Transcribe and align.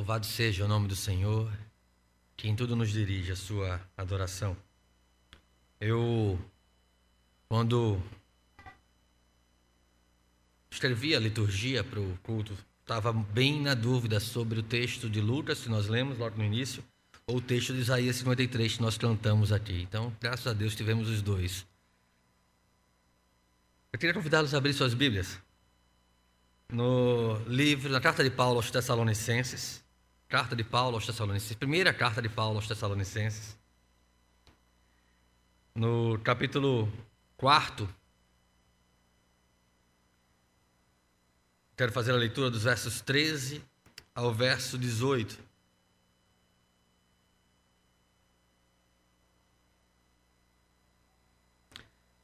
Louvado 0.00 0.24
seja 0.24 0.64
o 0.64 0.68
nome 0.68 0.88
do 0.88 0.96
Senhor, 0.96 1.52
que 2.34 2.48
em 2.48 2.56
tudo 2.56 2.74
nos 2.74 2.90
dirige 2.90 3.32
a 3.32 3.36
sua 3.36 3.78
adoração. 3.94 4.56
Eu, 5.78 6.40
quando 7.50 8.00
escrevi 10.70 11.14
a 11.14 11.20
liturgia 11.20 11.84
para 11.84 12.00
o 12.00 12.18
culto, 12.22 12.56
estava 12.80 13.12
bem 13.12 13.60
na 13.60 13.74
dúvida 13.74 14.18
sobre 14.20 14.60
o 14.60 14.62
texto 14.62 15.10
de 15.10 15.20
Lucas, 15.20 15.60
que 15.60 15.68
nós 15.68 15.86
lemos 15.86 16.16
logo 16.16 16.38
no 16.38 16.44
início, 16.44 16.82
ou 17.26 17.36
o 17.36 17.42
texto 17.42 17.74
de 17.74 17.80
Isaías 17.80 18.16
53, 18.16 18.76
que 18.76 18.82
nós 18.82 18.96
cantamos 18.96 19.52
aqui. 19.52 19.82
Então, 19.82 20.10
graças 20.18 20.46
a 20.46 20.54
Deus, 20.54 20.74
tivemos 20.74 21.10
os 21.10 21.20
dois. 21.20 21.66
Eu 23.92 23.98
queria 23.98 24.14
convidá-los 24.14 24.54
a 24.54 24.56
abrir 24.56 24.72
suas 24.72 24.94
Bíblias 24.94 25.38
no 26.72 27.38
livro, 27.46 27.92
na 27.92 28.00
carta 28.00 28.24
de 28.24 28.30
Paulo 28.30 28.56
aos 28.56 28.70
Tessalonicenses, 28.70 29.84
carta 30.30 30.54
de 30.54 30.62
Paulo 30.62 30.94
aos 30.94 31.04
Tessalonicenses, 31.04 31.56
primeira 31.56 31.92
carta 31.92 32.22
de 32.22 32.28
Paulo 32.28 32.54
aos 32.54 32.68
Tessalonicenses, 32.68 33.58
no 35.74 36.20
capítulo 36.20 36.90
4. 37.36 37.92
Quero 41.76 41.90
fazer 41.90 42.12
a 42.12 42.16
leitura 42.16 42.48
dos 42.48 42.62
versos 42.62 43.00
13 43.00 43.60
ao 44.14 44.32
verso 44.32 44.78
18. 44.78 45.36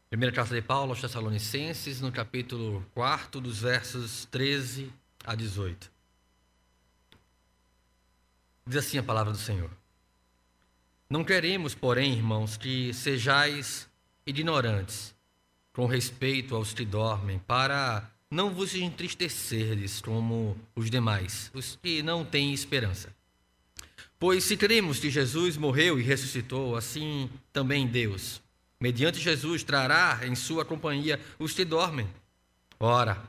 Primeira 0.09 0.33
carta 0.33 0.55
de 0.55 0.63
Paulo 0.63 0.93
aos 0.93 1.01
Tessalonicenses, 1.01 2.01
no 2.01 2.13
capítulo 2.13 2.87
4, 2.95 3.41
dos 3.41 3.63
versos 3.63 4.27
13 4.27 4.93
a 5.25 5.35
18. 5.35 5.96
Diz 8.67 8.77
assim 8.77 8.99
a 8.99 9.03
palavra 9.03 9.33
do 9.33 9.39
Senhor: 9.39 9.71
Não 11.09 11.25
queremos, 11.25 11.75
porém, 11.75 12.13
irmãos, 12.15 12.57
que 12.57 12.93
sejais 12.93 13.89
ignorantes 14.27 15.15
com 15.73 15.87
respeito 15.87 16.57
aos 16.57 16.73
que 16.73 16.85
dormem, 16.85 17.39
para 17.39 18.11
não 18.31 18.53
vos 18.53 18.75
entristecerdes 18.75 20.01
como 20.01 20.57
os 20.75 20.91
demais, 20.91 21.51
os 21.55 21.79
que 21.83 22.03
não 22.03 22.25
têm 22.25 22.53
esperança. 22.53 23.15
Pois 24.19 24.45
se 24.45 24.57
cremos 24.57 24.99
que 24.99 25.11
Jesus 25.11 25.57
morreu 25.57 26.01
e 26.01 26.03
ressuscitou, 26.03 26.75
assim 26.75 27.31
também 27.53 27.87
Deus 27.87 28.41
mediante 28.81 29.19
Jesus, 29.19 29.63
trará 29.63 30.21
em 30.23 30.35
sua 30.35 30.65
companhia 30.65 31.21
os 31.39 31.53
que 31.53 31.65
dormem. 31.65 32.09
Ora, 32.79 33.23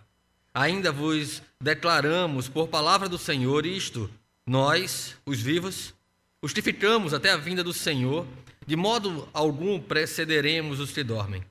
ainda 0.53 0.91
vos 0.91 1.41
declaramos 1.59 2.49
por 2.49 2.67
palavra 2.67 3.07
do 3.07 3.17
Senhor 3.17 3.65
isto: 3.65 4.09
nós, 4.47 5.17
os 5.25 5.41
vivos, 5.41 5.93
os 6.41 6.53
que 6.53 6.61
ficamos 6.61 7.13
até 7.13 7.31
a 7.31 7.37
vinda 7.37 7.61
do 7.61 7.73
Senhor, 7.73 8.25
de 8.65 8.77
modo 8.77 9.27
algum 9.33 9.77
precederemos 9.77 10.79
os 10.79 10.91
que 10.91 11.03
dormem. 11.03 11.43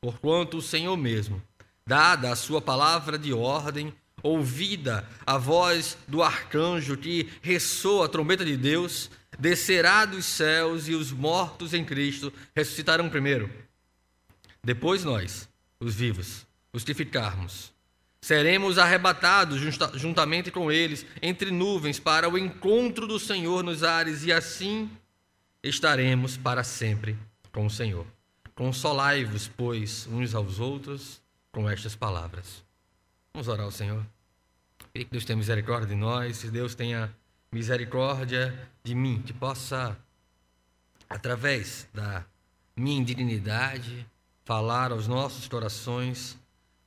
Porquanto 0.00 0.56
o 0.56 0.62
Senhor 0.62 0.96
mesmo, 0.96 1.42
dada 1.86 2.32
a 2.32 2.36
sua 2.36 2.62
palavra 2.62 3.18
de 3.18 3.34
ordem, 3.34 3.92
ouvida 4.22 5.06
a 5.26 5.36
voz 5.36 5.98
do 6.08 6.22
arcanjo 6.22 6.96
que 6.96 7.30
ressoa 7.42 8.06
a 8.06 8.08
trombeta 8.08 8.44
de 8.44 8.56
Deus, 8.56 9.10
descerá 9.38 10.06
dos 10.06 10.24
céus 10.24 10.88
e 10.88 10.94
os 10.94 11.12
mortos 11.12 11.74
em 11.74 11.84
Cristo 11.84 12.32
ressuscitarão 12.54 13.10
primeiro. 13.10 13.50
Depois 14.64 15.04
nós, 15.04 15.48
os 15.78 15.94
vivos, 15.94 16.46
os 16.72 16.82
que 16.84 16.94
ficarmos, 16.94 17.71
seremos 18.22 18.78
arrebatados 18.78 19.60
juntamente 19.94 20.50
com 20.52 20.70
eles 20.70 21.04
entre 21.20 21.50
nuvens 21.50 21.98
para 21.98 22.28
o 22.28 22.38
encontro 22.38 23.06
do 23.06 23.18
Senhor 23.18 23.64
nos 23.64 23.82
ares 23.82 24.24
e 24.24 24.32
assim 24.32 24.88
estaremos 25.60 26.36
para 26.36 26.62
sempre 26.62 27.18
com 27.50 27.66
o 27.66 27.70
Senhor. 27.70 28.06
Consolai-vos, 28.54 29.48
pois, 29.48 30.06
uns 30.06 30.34
aos 30.34 30.60
outros 30.60 31.20
com 31.50 31.68
estas 31.68 31.96
palavras. 31.96 32.62
Vamos 33.34 33.48
orar 33.48 33.64
ao 33.64 33.72
Senhor. 33.72 34.06
Que 34.94 35.04
Deus 35.04 35.24
tenha 35.24 35.36
misericórdia 35.36 35.88
de 35.88 35.94
nós, 35.94 36.42
que 36.42 36.50
Deus 36.50 36.74
tenha 36.74 37.12
misericórdia 37.50 38.68
de 38.84 38.94
mim, 38.94 39.20
que 39.22 39.32
possa, 39.32 39.98
através 41.08 41.88
da 41.92 42.24
minha 42.76 42.98
indignidade, 42.98 44.06
falar 44.44 44.92
aos 44.92 45.08
nossos 45.08 45.48
corações 45.48 46.38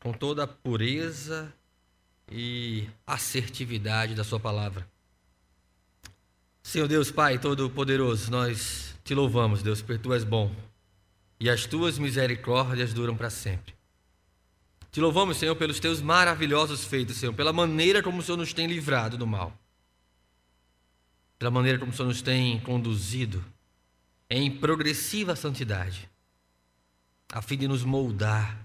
com 0.05 0.13
toda 0.13 0.43
a 0.43 0.47
pureza 0.47 1.51
e 2.31 2.87
assertividade 3.07 4.13
da 4.13 4.23
Sua 4.23 4.39
palavra. 4.39 4.87
Senhor 6.61 6.87
Deus 6.87 7.09
Pai 7.09 7.39
Todo-Poderoso, 7.39 8.29
nós 8.29 8.95
te 9.03 9.15
louvamos, 9.15 9.63
Deus, 9.63 9.81
porque 9.81 9.97
Tu 9.97 10.13
és 10.13 10.23
bom 10.23 10.55
e 11.39 11.49
as 11.49 11.65
Tuas 11.65 11.97
misericórdias 11.97 12.93
duram 12.93 13.17
para 13.17 13.31
sempre. 13.31 13.73
Te 14.91 15.01
louvamos, 15.01 15.37
Senhor, 15.37 15.55
pelos 15.55 15.79
Teus 15.79 16.01
maravilhosos 16.01 16.85
feitos, 16.85 17.17
Senhor, 17.17 17.33
pela 17.33 17.51
maneira 17.51 18.03
como 18.03 18.19
o 18.19 18.21
Senhor 18.21 18.37
nos 18.37 18.53
tem 18.53 18.67
livrado 18.67 19.17
do 19.17 19.25
mal 19.25 19.57
pela 21.39 21.49
maneira 21.49 21.79
como 21.79 21.91
o 21.91 21.95
Senhor 21.95 22.07
nos 22.07 22.21
tem 22.21 22.59
conduzido 22.59 23.43
em 24.29 24.49
progressiva 24.49 25.35
santidade, 25.35 26.07
a 27.31 27.41
fim 27.41 27.57
de 27.57 27.67
nos 27.67 27.83
moldar 27.83 28.64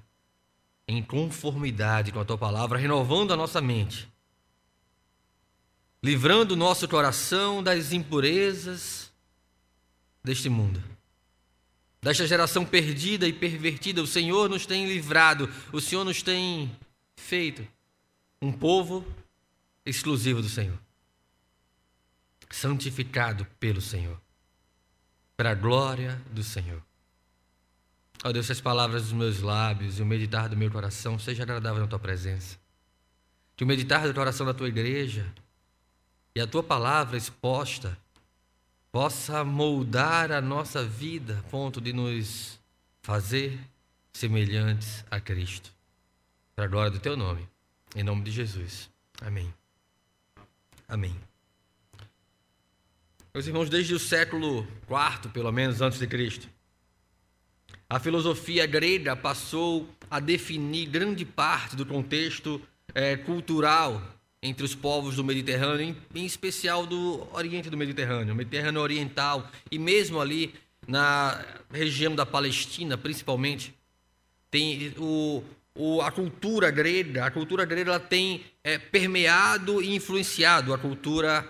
em 0.90 1.02
conformidade 1.02 2.12
com 2.12 2.20
a 2.20 2.24
tua 2.24 2.38
palavra, 2.38 2.78
renovando 2.78 3.32
a 3.32 3.36
nossa 3.36 3.60
mente, 3.60 4.08
livrando 6.02 6.54
o 6.54 6.56
nosso 6.56 6.88
coração 6.88 7.62
das 7.62 7.92
impurezas 7.92 9.12
deste 10.24 10.48
mundo. 10.48 10.82
Desta 12.02 12.26
geração 12.26 12.64
perdida 12.64 13.28
e 13.28 13.32
pervertida, 13.32 14.02
o 14.02 14.06
Senhor 14.06 14.48
nos 14.48 14.64
tem 14.64 14.86
livrado, 14.86 15.48
o 15.72 15.80
Senhor 15.80 16.04
nos 16.04 16.22
tem 16.22 16.74
feito 17.16 17.66
um 18.40 18.50
povo 18.50 19.04
exclusivo 19.84 20.40
do 20.40 20.48
Senhor 20.48 20.78
santificado 22.50 23.46
pelo 23.58 23.80
Senhor, 23.80 24.20
para 25.36 25.52
a 25.52 25.54
glória 25.54 26.20
do 26.32 26.42
Senhor. 26.42 26.82
Ó 28.22 28.28
oh 28.28 28.32
Deus, 28.32 28.46
que 28.46 28.52
as 28.52 28.60
palavras 28.60 29.04
dos 29.04 29.12
meus 29.12 29.40
lábios 29.40 29.98
e 29.98 30.02
o 30.02 30.06
meditar 30.06 30.48
do 30.48 30.56
meu 30.56 30.70
coração 30.70 31.18
seja 31.18 31.42
agradável 31.42 31.80
na 31.80 31.88
tua 31.88 31.98
presença. 31.98 32.58
Que 33.56 33.64
o 33.64 33.66
meditar 33.66 34.06
do 34.06 34.12
coração 34.12 34.44
da 34.44 34.52
tua 34.52 34.68
igreja 34.68 35.26
e 36.34 36.40
a 36.40 36.46
tua 36.46 36.62
palavra 36.62 37.16
exposta 37.16 37.96
possa 38.92 39.42
moldar 39.42 40.32
a 40.32 40.40
nossa 40.40 40.84
vida 40.84 41.38
a 41.38 41.50
ponto 41.50 41.80
de 41.80 41.92
nos 41.92 42.60
fazer 43.02 43.58
semelhantes 44.12 45.04
a 45.10 45.18
Cristo. 45.18 45.72
Para 46.54 46.66
a 46.66 46.68
glória 46.68 46.90
do 46.90 46.98
teu 46.98 47.16
nome. 47.16 47.48
Em 47.94 48.02
nome 48.02 48.22
de 48.22 48.30
Jesus. 48.30 48.90
Amém. 49.22 49.52
Amém. 50.86 51.16
Meus 53.32 53.46
irmãos, 53.46 53.70
desde 53.70 53.94
o 53.94 53.98
século 53.98 54.66
IV, 54.88 55.30
pelo 55.32 55.50
menos, 55.52 55.80
antes 55.80 55.98
de 55.98 56.06
Cristo, 56.06 56.48
a 57.90 57.98
filosofia 57.98 58.64
grega 58.66 59.16
passou 59.16 59.88
a 60.08 60.20
definir 60.20 60.86
grande 60.86 61.24
parte 61.24 61.74
do 61.74 61.84
contexto 61.84 62.62
é, 62.94 63.16
cultural 63.16 64.00
entre 64.40 64.64
os 64.64 64.76
povos 64.76 65.16
do 65.16 65.24
Mediterrâneo, 65.24 65.84
em, 65.84 65.96
em, 66.14 66.24
especial 66.24 66.86
do 66.86 67.26
Oriente 67.32 67.68
do 67.68 67.76
Mediterrâneo, 67.76 68.34
Mediterrâneo 68.34 68.80
Oriental, 68.80 69.50
e 69.72 69.78
mesmo 69.78 70.20
ali 70.20 70.54
na 70.86 71.44
região 71.70 72.14
da 72.14 72.24
Palestina, 72.24 72.96
principalmente, 72.96 73.74
tem 74.50 74.94
o, 74.96 75.42
o, 75.74 76.00
a 76.00 76.12
cultura 76.12 76.70
grega, 76.70 77.26
a 77.26 77.30
cultura 77.30 77.64
grega 77.64 77.90
ela 77.90 78.00
tem 78.00 78.44
é, 78.62 78.78
permeado 78.78 79.82
e 79.82 79.96
influenciado 79.96 80.72
a 80.72 80.78
cultura 80.78 81.46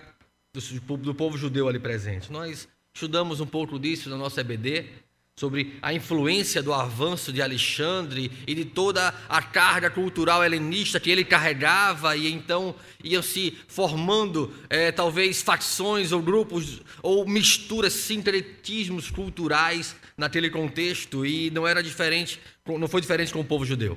do, 0.52 0.96
do 0.96 1.14
povo 1.14 1.36
judeu 1.36 1.68
ali 1.68 1.78
presente. 1.78 2.32
Nós 2.32 2.66
estudamos 2.94 3.40
um 3.40 3.46
pouco 3.46 3.78
disso 3.78 4.08
na 4.08 4.16
nossa 4.16 4.40
EBD, 4.40 4.86
sobre 5.40 5.78
a 5.80 5.94
influência 5.94 6.62
do 6.62 6.70
avanço 6.70 7.32
de 7.32 7.40
Alexandre 7.40 8.30
e 8.46 8.54
de 8.54 8.66
toda 8.66 9.14
a 9.26 9.40
carga 9.40 9.88
cultural 9.88 10.44
helenista 10.44 11.00
que 11.00 11.08
ele 11.08 11.24
carregava, 11.24 12.14
e 12.14 12.30
então 12.30 12.74
iam 13.02 13.22
se 13.22 13.56
formando 13.66 14.52
é, 14.68 14.92
talvez 14.92 15.40
facções 15.40 16.12
ou 16.12 16.20
grupos 16.20 16.82
ou 17.02 17.26
misturas, 17.26 17.94
sincretismos 17.94 19.10
culturais 19.10 19.96
naquele 20.14 20.50
contexto, 20.50 21.24
e 21.24 21.50
não 21.50 21.66
era 21.66 21.82
diferente, 21.82 22.38
não 22.66 22.86
foi 22.86 23.00
diferente 23.00 23.32
com 23.32 23.40
o 23.40 23.44
povo 23.44 23.64
judeu. 23.64 23.96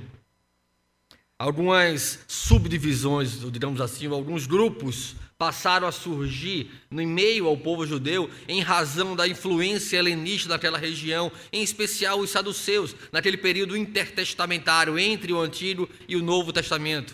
Algumas 1.38 2.19
subdivisões, 2.25 3.40
digamos 3.51 3.81
assim, 3.81 4.07
alguns 4.07 4.48
grupos 4.48 5.13
passaram 5.44 5.86
a 5.86 5.92
surgir 5.92 6.72
no 6.90 7.06
meio 7.06 7.48
ao 7.48 7.57
povo 7.57 7.86
judeu 7.86 8.30
em 8.48 8.62
razão 8.62 9.13
da 9.13 9.28
influência 9.28 9.98
helenista 9.98 10.48
daquela 10.48 10.78
região, 10.78 11.30
em 11.51 11.62
especial 11.62 12.18
os 12.19 12.30
saduceus, 12.30 12.95
naquele 13.12 13.36
período 13.36 13.75
intertestamentário 13.75 14.98
entre 14.98 15.34
o 15.34 15.42
Antigo 15.42 15.90
e 16.07 16.16
o 16.16 16.24
Novo 16.24 16.54
Testamento. 16.54 17.13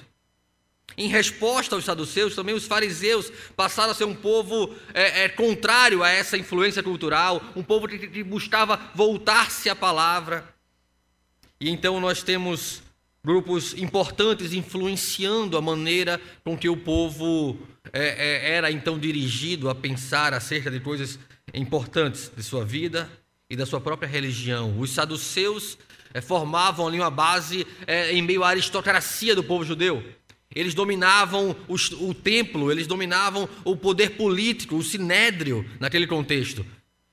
Em 0.95 1.07
resposta 1.07 1.73
aos 1.73 1.85
saduceus, 1.85 2.35
também 2.35 2.53
os 2.53 2.67
fariseus 2.67 3.31
passaram 3.55 3.93
a 3.93 3.95
ser 3.95 4.05
um 4.05 4.13
povo 4.13 4.75
é, 4.93 5.23
é, 5.23 5.29
contrário 5.29 6.03
a 6.03 6.09
essa 6.09 6.37
influência 6.37 6.83
cultural, 6.83 7.41
um 7.55 7.63
povo 7.63 7.87
que, 7.87 7.97
que 7.97 8.23
buscava 8.23 8.79
voltar-se 8.93 9.71
à 9.71 9.75
palavra. 9.75 10.47
E 11.59 11.67
então 11.67 11.99
nós 11.99 12.21
temos 12.21 12.83
grupos 13.29 13.75
importantes 13.77 14.53
influenciando 14.53 15.55
a 15.55 15.61
maneira 15.61 16.19
com 16.43 16.57
que 16.57 16.67
o 16.67 16.75
povo 16.75 17.59
é, 17.93 18.07
é, 18.07 18.55
era 18.55 18.71
então 18.71 18.97
dirigido 18.97 19.69
a 19.69 19.75
pensar 19.75 20.33
acerca 20.33 20.71
de 20.71 20.79
coisas 20.79 21.19
importantes 21.53 22.31
de 22.35 22.41
sua 22.41 22.65
vida 22.65 23.07
e 23.47 23.55
da 23.55 23.67
sua 23.67 23.79
própria 23.79 24.09
religião. 24.09 24.79
Os 24.79 24.89
saduceus 24.89 25.77
é, 26.11 26.21
formavam 26.21 26.87
ali 26.87 26.99
uma 26.99 27.11
base 27.11 27.67
é, 27.85 28.11
em 28.11 28.23
meio 28.23 28.43
à 28.43 28.47
aristocracia 28.47 29.35
do 29.35 29.43
povo 29.43 29.63
judeu. 29.63 30.03
Eles 30.55 30.73
dominavam 30.73 31.55
os, 31.67 31.91
o 31.91 32.15
templo, 32.15 32.71
eles 32.71 32.87
dominavam 32.87 33.47
o 33.63 33.75
poder 33.75 34.17
político, 34.17 34.75
o 34.75 34.81
sinédrio 34.81 35.63
naquele 35.79 36.07
contexto. 36.07 36.65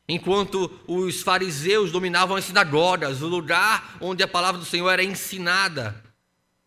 Enquanto 0.09 0.71
os 0.89 1.21
fariseus 1.21 1.93
dominavam 1.93 2.37
as 2.37 2.47
sinagogas, 2.47 3.21
o 3.21 3.27
lugar 3.27 3.99
onde 4.01 4.23
a 4.23 4.29
palavra 4.29 4.59
do 4.59 4.65
Senhor 4.65 4.89
era 4.89 5.05
ensinada, 5.05 6.06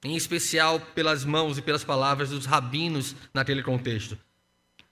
em 0.04 0.16
especial 0.16 0.80
pelas 0.80 1.26
mãos 1.26 1.58
e 1.58 1.62
pelas 1.62 1.84
palavras 1.84 2.30
dos 2.30 2.46
rabinos 2.46 3.16
naquele 3.34 3.62
contexto. 3.62 4.18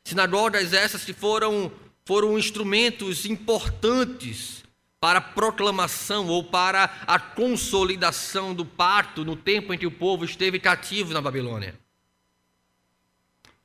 Sinagogas 0.04 0.74
essas 0.74 1.04
que 1.04 1.14
foram, 1.14 1.72
foram 2.06 2.38
instrumentos 2.38 3.26
importantes 3.26 4.64
para 5.00 5.20
a 5.20 5.22
proclamação 5.22 6.28
ou 6.28 6.44
para 6.44 6.86
a 7.06 7.20
consolidação 7.20 8.54
do 8.54 8.66
pacto 8.66 9.24
no 9.24 9.36
tempo 9.36 9.74
em 9.74 9.78
que 9.78 9.86
o 9.86 9.92
povo 9.92 10.26
esteve 10.26 10.60
cativo 10.60 11.14
na 11.14 11.22
Babilônia. 11.22 11.76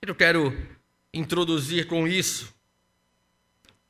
Eu 0.00 0.14
quero 0.14 0.52
introduzir 1.14 1.86
com 1.86 2.08
isso, 2.08 2.52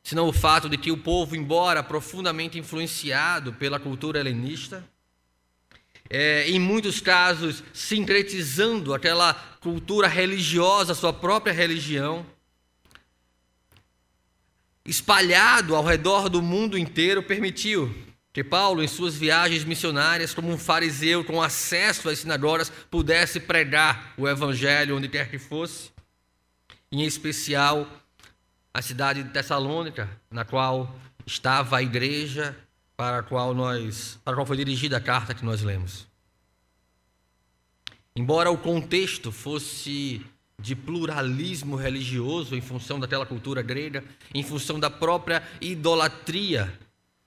senão 0.02 0.28
o 0.28 0.32
fato 0.32 0.68
de 0.68 0.76
que 0.76 0.92
o 0.92 0.98
povo, 0.98 1.34
embora 1.34 1.82
profundamente 1.82 2.58
influenciado 2.58 3.52
pela 3.54 3.80
cultura 3.80 4.20
helenista, 4.20 4.86
é, 6.14 6.46
em 6.50 6.58
muitos 6.58 7.00
casos 7.00 7.64
sincretizando 7.72 8.92
aquela 8.92 9.32
cultura 9.62 10.06
religiosa, 10.06 10.94
sua 10.94 11.10
própria 11.10 11.54
religião, 11.54 12.26
espalhado 14.84 15.74
ao 15.74 15.82
redor 15.82 16.28
do 16.28 16.42
mundo 16.42 16.76
inteiro, 16.76 17.22
permitiu 17.22 17.90
que 18.30 18.44
Paulo, 18.44 18.82
em 18.82 18.88
suas 18.88 19.14
viagens 19.14 19.64
missionárias, 19.64 20.34
como 20.34 20.50
um 20.50 20.58
fariseu 20.58 21.24
com 21.24 21.40
acesso 21.40 22.10
às 22.10 22.18
sinagogas, 22.18 22.70
pudesse 22.90 23.40
pregar 23.40 24.12
o 24.18 24.28
evangelho 24.28 24.98
onde 24.98 25.08
quer 25.08 25.30
que 25.30 25.38
fosse, 25.38 25.90
em 26.90 27.04
especial 27.04 27.88
a 28.74 28.82
cidade 28.82 29.22
de 29.22 29.30
Tessalônica, 29.30 30.10
na 30.30 30.44
qual 30.44 30.94
estava 31.24 31.78
a 31.78 31.82
igreja 31.82 32.54
para 33.02 33.18
a 33.18 33.22
qual 33.24 33.52
nós, 33.52 34.16
para 34.24 34.32
a 34.32 34.36
qual 34.36 34.46
foi 34.46 34.56
dirigida 34.56 34.96
a 34.96 35.00
carta 35.00 35.34
que 35.34 35.44
nós 35.44 35.60
lemos. 35.60 36.06
Embora 38.14 38.48
o 38.48 38.56
contexto 38.56 39.32
fosse 39.32 40.24
de 40.56 40.76
pluralismo 40.76 41.74
religioso 41.74 42.54
em 42.54 42.60
função 42.60 43.00
daquela 43.00 43.26
cultura 43.26 43.60
grega, 43.60 44.04
em 44.32 44.44
função 44.44 44.78
da 44.78 44.88
própria 44.88 45.42
idolatria 45.60 46.72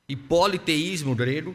e 0.08 0.16
politeísmo 0.16 1.14
grego. 1.14 1.54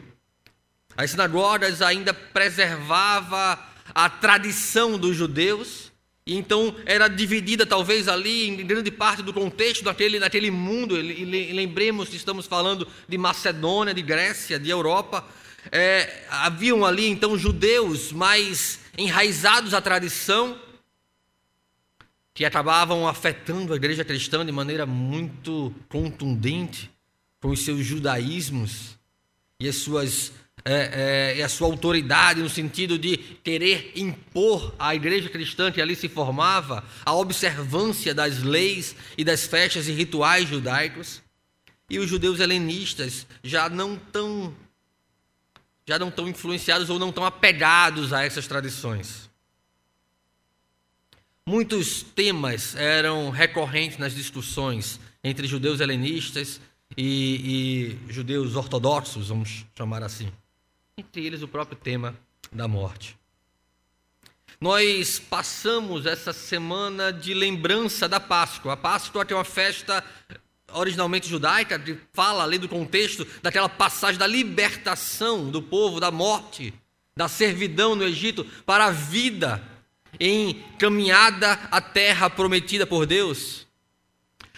As 0.95 1.09
sinagogas 1.09 1.81
ainda 1.81 2.13
preservava 2.13 3.57
a 3.95 4.07
tradição 4.07 4.99
dos 4.99 5.15
judeus 5.15 5.90
e 6.25 6.35
então 6.35 6.75
era 6.85 7.07
dividida 7.07 7.65
talvez 7.65 8.07
ali 8.07 8.47
em 8.47 8.65
grande 8.65 8.91
parte 8.91 9.23
do 9.23 9.33
contexto 9.33 9.83
daquele, 9.83 10.19
daquele 10.19 10.51
mundo. 10.51 10.99
E 10.99 11.51
lembremos 11.53 12.09
que 12.09 12.15
estamos 12.15 12.45
falando 12.45 12.87
de 13.07 13.17
Macedônia, 13.17 13.93
de 13.93 14.01
Grécia, 14.01 14.59
de 14.59 14.69
Europa. 14.69 15.27
É, 15.71 16.25
haviam 16.29 16.85
ali 16.85 17.07
então 17.07 17.37
judeus 17.37 18.11
mais 18.11 18.79
enraizados 18.97 19.73
à 19.73 19.81
tradição 19.81 20.59
que 22.33 22.45
acabavam 22.45 23.07
afetando 23.07 23.73
a 23.73 23.75
igreja 23.75 24.05
cristã 24.05 24.45
de 24.45 24.51
maneira 24.51 24.85
muito 24.85 25.73
contundente 25.89 26.89
com 27.39 27.49
os 27.49 27.65
seus 27.65 27.85
judaísmos 27.85 28.97
e 29.59 29.67
as 29.67 29.75
suas 29.75 30.31
é, 30.63 31.33
é, 31.33 31.37
e 31.37 31.43
a 31.43 31.49
sua 31.49 31.67
autoridade 31.67 32.41
no 32.41 32.49
sentido 32.49 32.97
de 32.97 33.17
querer 33.17 33.93
impor 33.95 34.73
à 34.77 34.95
igreja 34.95 35.29
cristã 35.29 35.71
que 35.71 35.81
ali 35.81 35.95
se 35.95 36.07
formava 36.07 36.83
a 37.05 37.13
observância 37.13 38.13
das 38.13 38.43
leis 38.43 38.95
e 39.17 39.23
das 39.23 39.45
festas 39.45 39.87
e 39.87 39.91
rituais 39.91 40.47
judaicos 40.47 41.21
e 41.89 41.99
os 41.99 42.09
judeus 42.09 42.39
helenistas 42.39 43.25
já 43.43 43.69
não 43.69 43.95
tão 43.95 44.55
já 45.87 45.97
não 45.97 46.11
tão 46.11 46.27
influenciados 46.27 46.89
ou 46.89 46.99
não 46.99 47.11
tão 47.11 47.25
apegados 47.25 48.13
a 48.13 48.23
essas 48.23 48.47
tradições 48.47 49.31
Muitos 51.45 52.03
temas 52.03 52.75
eram 52.75 53.31
recorrentes 53.31 53.97
nas 53.97 54.13
discussões 54.13 54.99
entre 55.23 55.47
judeus 55.47 55.79
helenistas 55.79 56.61
e, 56.95 57.97
e 58.07 58.13
judeus 58.13 58.55
ortodoxos, 58.55 59.29
vamos 59.29 59.65
chamar 59.75 60.03
assim. 60.03 60.31
Entre 61.01 61.25
eles, 61.25 61.41
o 61.41 61.47
próprio 61.47 61.75
tema 61.75 62.15
da 62.51 62.67
morte. 62.67 63.17
Nós 64.59 65.17
passamos 65.17 66.05
essa 66.05 66.31
semana 66.31 67.11
de 67.11 67.33
lembrança 67.33 68.07
da 68.07 68.19
Páscoa. 68.19 68.73
A 68.73 68.77
Páscoa 68.77 69.25
é 69.27 69.33
uma 69.33 69.43
festa 69.43 70.03
originalmente 70.71 71.27
judaica, 71.27 71.79
que 71.79 71.97
fala, 72.13 72.43
além 72.43 72.59
do 72.59 72.69
contexto, 72.69 73.25
daquela 73.41 73.67
passagem 73.67 74.19
da 74.19 74.27
libertação 74.27 75.49
do 75.49 75.59
povo 75.59 75.99
da 75.99 76.11
morte, 76.11 76.71
da 77.17 77.27
servidão 77.27 77.95
no 77.95 78.03
Egito 78.03 78.45
para 78.63 78.85
a 78.85 78.91
vida 78.91 79.59
em 80.19 80.63
caminhada 80.77 81.53
à 81.71 81.81
terra 81.81 82.29
prometida 82.29 82.85
por 82.85 83.07
Deus. 83.07 83.65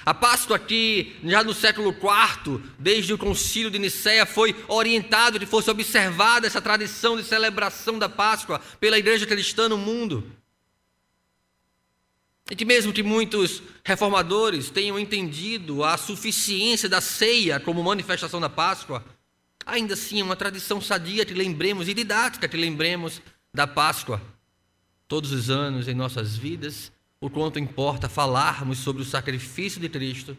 A 0.06 0.14
Páscoa 0.14 0.58
aqui, 0.58 1.16
já 1.24 1.44
no 1.44 1.54
século 1.54 1.90
IV, 1.90 2.62
desde 2.78 3.14
o 3.14 3.18
concílio 3.18 3.72
de 3.72 3.80
Nicéia, 3.80 4.26
foi 4.26 4.56
orientado 4.68 5.40
que 5.40 5.46
fosse 5.46 5.72
observada 5.72 6.46
essa 6.46 6.62
tradição 6.62 7.16
de 7.16 7.24
celebração 7.24 7.98
da 7.98 8.10
Páscoa 8.10 8.60
pela 8.80 8.98
igreja 8.98 9.26
cristã 9.26 9.70
no 9.70 9.78
mundo. 9.78 10.30
E 12.52 12.56
que 12.56 12.66
mesmo 12.66 12.92
que 12.92 13.02
muitos 13.02 13.64
reformadores 13.86 14.70
tenham 14.70 15.00
entendido 15.00 15.84
a 15.84 15.98
suficiência 15.98 16.90
da 16.90 17.00
ceia 17.00 17.60
como 17.60 17.82
manifestação 17.82 18.42
da 18.42 18.50
Páscoa, 18.50 19.04
ainda 19.66 19.94
assim 19.94 20.20
é 20.20 20.24
uma 20.24 20.36
tradição 20.36 20.82
sadia 20.82 21.26
que 21.26 21.34
lembremos 21.34 21.88
e 21.88 21.94
didática 21.94 22.50
que 22.50 22.58
lembremos 22.58 23.22
da 23.54 23.66
Páscoa 23.66 24.22
todos 25.08 25.32
os 25.32 25.50
anos 25.50 25.88
em 25.88 25.94
nossas 25.94 26.36
vidas, 26.36 26.92
o 27.24 27.30
quanto 27.30 27.58
importa 27.58 28.10
falarmos 28.10 28.80
sobre 28.80 29.02
o 29.02 29.06
sacrifício 29.06 29.80
de 29.80 29.88
Cristo, 29.88 30.38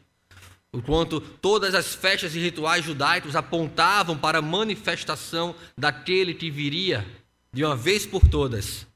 o 0.70 0.82
quanto 0.82 1.18
todas 1.18 1.74
as 1.74 1.94
festas 1.94 2.34
e 2.34 2.38
rituais 2.38 2.84
judaicos 2.84 3.34
apontavam 3.34 4.18
para 4.18 4.40
a 4.40 4.42
manifestação 4.42 5.54
daquele 5.78 6.34
que 6.34 6.50
viria 6.50 7.06
de 7.50 7.64
uma 7.64 7.74
vez 7.74 8.04
por 8.04 8.28
todas 8.28 8.86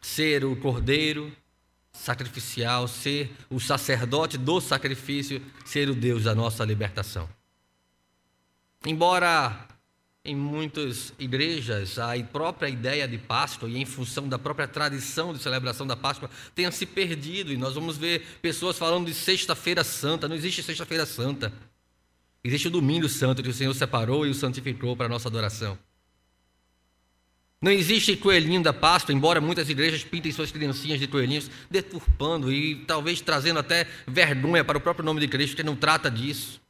ser 0.00 0.44
o 0.44 0.56
cordeiro 0.56 1.30
sacrificial, 1.92 2.88
ser 2.88 3.30
o 3.48 3.60
sacerdote 3.60 4.36
do 4.36 4.60
sacrifício, 4.60 5.40
ser 5.64 5.88
o 5.88 5.94
Deus 5.94 6.24
da 6.24 6.34
nossa 6.34 6.64
libertação. 6.64 7.28
Embora 8.84 9.68
em 10.24 10.36
muitas 10.36 11.12
igrejas, 11.18 11.98
a 11.98 12.12
própria 12.22 12.68
ideia 12.68 13.08
de 13.08 13.18
Páscoa, 13.18 13.68
e 13.68 13.76
em 13.76 13.84
função 13.84 14.28
da 14.28 14.38
própria 14.38 14.68
tradição 14.68 15.32
de 15.32 15.42
celebração 15.42 15.84
da 15.84 15.96
Páscoa, 15.96 16.30
tenha 16.54 16.70
se 16.70 16.86
perdido. 16.86 17.52
E 17.52 17.56
nós 17.56 17.74
vamos 17.74 17.96
ver 17.96 18.24
pessoas 18.40 18.78
falando 18.78 19.06
de 19.06 19.14
Sexta-feira 19.14 19.82
Santa. 19.82 20.28
Não 20.28 20.36
existe 20.36 20.62
Sexta-feira 20.62 21.04
Santa. 21.04 21.52
Existe 22.44 22.68
o 22.68 22.70
Domingo 22.70 23.08
Santo 23.08 23.42
que 23.42 23.48
o 23.48 23.54
Senhor 23.54 23.74
separou 23.74 24.24
e 24.24 24.30
o 24.30 24.34
santificou 24.34 24.96
para 24.96 25.06
a 25.06 25.08
nossa 25.08 25.28
adoração. 25.28 25.76
Não 27.60 27.70
existe 27.70 28.16
coelhinho 28.16 28.62
da 28.62 28.72
Páscoa, 28.72 29.14
embora 29.14 29.40
muitas 29.40 29.68
igrejas 29.68 30.02
pintem 30.02 30.32
suas 30.32 30.50
criancinhas 30.50 30.98
de 30.98 31.06
coelhinhos, 31.06 31.48
deturpando 31.70 32.52
e 32.52 32.76
talvez 32.84 33.20
trazendo 33.20 33.60
até 33.60 33.86
vergonha 34.06 34.64
para 34.64 34.78
o 34.78 34.80
próprio 34.80 35.04
nome 35.04 35.20
de 35.20 35.28
Cristo, 35.28 35.56
que 35.56 35.62
não 35.62 35.76
trata 35.76 36.10
disso. 36.10 36.60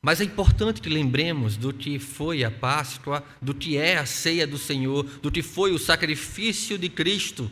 Mas 0.00 0.20
é 0.20 0.24
importante 0.24 0.80
que 0.80 0.88
lembremos 0.88 1.56
do 1.56 1.72
que 1.72 1.98
foi 1.98 2.44
a 2.44 2.50
Páscoa, 2.50 3.24
do 3.42 3.52
que 3.52 3.76
é 3.76 3.96
a 3.96 4.06
ceia 4.06 4.46
do 4.46 4.56
Senhor, 4.56 5.02
do 5.02 5.30
que 5.30 5.42
foi 5.42 5.72
o 5.72 5.78
sacrifício 5.78 6.78
de 6.78 6.88
Cristo, 6.88 7.50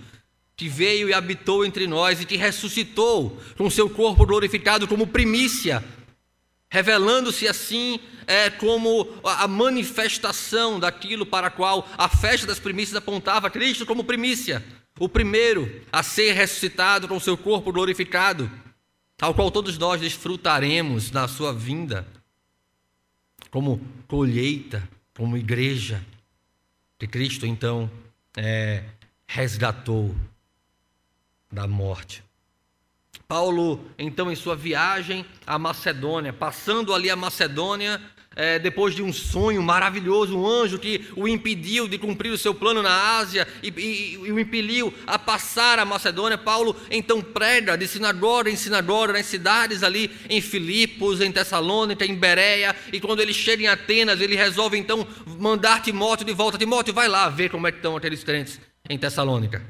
que 0.56 0.68
veio 0.68 1.08
e 1.08 1.12
habitou 1.12 1.64
entre 1.64 1.86
nós 1.86 2.20
e 2.20 2.24
que 2.24 2.36
ressuscitou 2.36 3.38
com 3.56 3.68
seu 3.68 3.90
corpo 3.90 4.24
glorificado 4.24 4.86
como 4.86 5.08
primícia, 5.08 5.84
revelando-se 6.70 7.48
assim 7.48 7.98
é, 8.26 8.48
como 8.48 9.08
a 9.24 9.46
manifestação 9.48 10.80
daquilo 10.80 11.26
para 11.26 11.50
qual 11.50 11.86
a 11.98 12.08
festa 12.08 12.46
das 12.46 12.58
primícias 12.58 12.96
apontava 12.96 13.50
Cristo 13.50 13.84
como 13.84 14.04
primícia, 14.04 14.64
o 14.98 15.08
primeiro 15.08 15.82
a 15.92 16.02
ser 16.02 16.32
ressuscitado 16.32 17.08
com 17.08 17.20
seu 17.20 17.36
corpo 17.36 17.72
glorificado, 17.72 18.50
ao 19.20 19.34
qual 19.34 19.50
todos 19.50 19.76
nós 19.76 20.00
desfrutaremos 20.00 21.10
na 21.10 21.28
sua 21.28 21.52
vinda, 21.52 22.06
como 23.50 23.80
colheita, 24.06 24.88
como 25.14 25.36
igreja 25.36 26.04
que 26.98 27.06
Cristo 27.06 27.46
então 27.46 27.90
é, 28.36 28.84
resgatou 29.26 30.14
da 31.50 31.66
morte. 31.66 32.22
Paulo, 33.28 33.84
então, 33.98 34.30
em 34.30 34.36
sua 34.36 34.54
viagem 34.54 35.24
à 35.46 35.58
Macedônia, 35.58 36.32
passando 36.32 36.94
ali 36.94 37.10
a 37.10 37.16
Macedônia, 37.16 38.00
é, 38.36 38.58
depois 38.58 38.94
de 38.94 39.02
um 39.02 39.12
sonho 39.12 39.62
maravilhoso, 39.62 40.38
um 40.38 40.46
anjo 40.46 40.78
que 40.78 41.06
o 41.16 41.26
impediu 41.26 41.88
de 41.88 41.96
cumprir 41.96 42.30
o 42.30 42.36
seu 42.36 42.54
plano 42.54 42.82
na 42.82 43.16
Ásia 43.16 43.48
e, 43.62 43.68
e, 43.68 44.12
e, 44.12 44.32
o 44.32 44.38
impeliu 44.38 44.92
a 45.06 45.18
passar 45.18 45.78
a 45.78 45.86
Macedônia, 45.86 46.36
Paulo 46.36 46.76
então 46.90 47.22
prega 47.22 47.78
de 47.78 47.88
sinagoga 47.88 48.50
em 48.50 48.56
sinagoga 48.56 49.14
nas 49.14 49.24
cidades 49.24 49.82
ali 49.82 50.10
em 50.28 50.42
Filipos, 50.42 51.22
em 51.22 51.32
Tessalônica, 51.32 52.04
em 52.04 52.14
Bereia, 52.14 52.76
e 52.92 53.00
quando 53.00 53.20
ele 53.20 53.32
chega 53.32 53.62
em 53.62 53.68
Atenas, 53.68 54.20
ele 54.20 54.36
resolve 54.36 54.76
então 54.76 55.06
mandar 55.38 55.80
Timóteo 55.80 56.26
de 56.26 56.34
volta. 56.34 56.58
Timóteo, 56.58 56.92
vai 56.92 57.08
lá 57.08 57.30
ver 57.30 57.50
como 57.50 57.66
é 57.66 57.72
que 57.72 57.78
estão 57.78 57.96
aqueles 57.96 58.22
crentes 58.22 58.60
em 58.88 58.98
Tessalônica. 58.98 59.64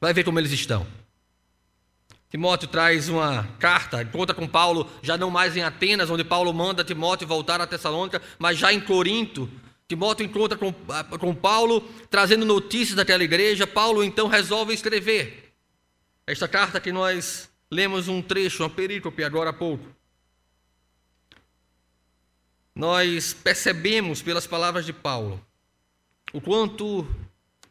Vai 0.00 0.14
ver 0.14 0.24
como 0.24 0.38
eles 0.38 0.52
estão. 0.52 0.86
Timóteo 2.28 2.68
traz 2.68 3.08
uma 3.08 3.44
carta, 3.58 4.02
encontra 4.02 4.34
com 4.34 4.48
Paulo, 4.48 4.90
já 5.02 5.16
não 5.16 5.30
mais 5.30 5.56
em 5.56 5.62
Atenas, 5.62 6.10
onde 6.10 6.24
Paulo 6.24 6.52
manda 6.52 6.84
Timóteo 6.84 7.26
voltar 7.26 7.60
a 7.60 7.66
Tessalônica, 7.66 8.20
mas 8.38 8.58
já 8.58 8.72
em 8.72 8.80
Corinto. 8.80 9.48
Timóteo 9.88 10.26
encontra 10.26 10.58
com, 10.58 10.74
ah, 10.88 11.04
com 11.04 11.32
Paulo, 11.34 11.80
trazendo 12.10 12.44
notícias 12.44 12.96
daquela 12.96 13.22
igreja. 13.22 13.66
Paulo 13.66 14.02
então 14.02 14.26
resolve 14.26 14.74
escrever 14.74 15.52
esta 16.26 16.48
carta 16.48 16.80
que 16.80 16.90
nós 16.90 17.48
lemos 17.70 18.08
um 18.08 18.20
trecho, 18.20 18.64
uma 18.64 18.70
perícope 18.70 19.22
agora 19.22 19.50
há 19.50 19.52
pouco. 19.52 19.86
Nós 22.74 23.32
percebemos 23.32 24.20
pelas 24.20 24.46
palavras 24.46 24.84
de 24.84 24.92
Paulo 24.92 25.40
o 26.32 26.40
quanto 26.40 27.06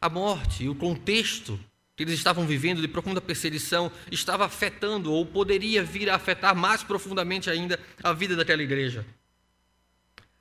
a 0.00 0.08
morte 0.08 0.64
e 0.64 0.68
o 0.68 0.74
contexto 0.74 1.60
que 1.96 2.02
eles 2.02 2.14
estavam 2.14 2.46
vivendo 2.46 2.82
de 2.82 2.88
profunda 2.88 3.22
perseguição 3.22 3.90
estava 4.12 4.44
afetando 4.44 5.10
ou 5.10 5.24
poderia 5.24 5.82
vir 5.82 6.10
a 6.10 6.16
afetar 6.16 6.54
mais 6.54 6.82
profundamente 6.82 7.48
ainda 7.48 7.80
a 8.02 8.12
vida 8.12 8.36
daquela 8.36 8.62
igreja. 8.62 9.06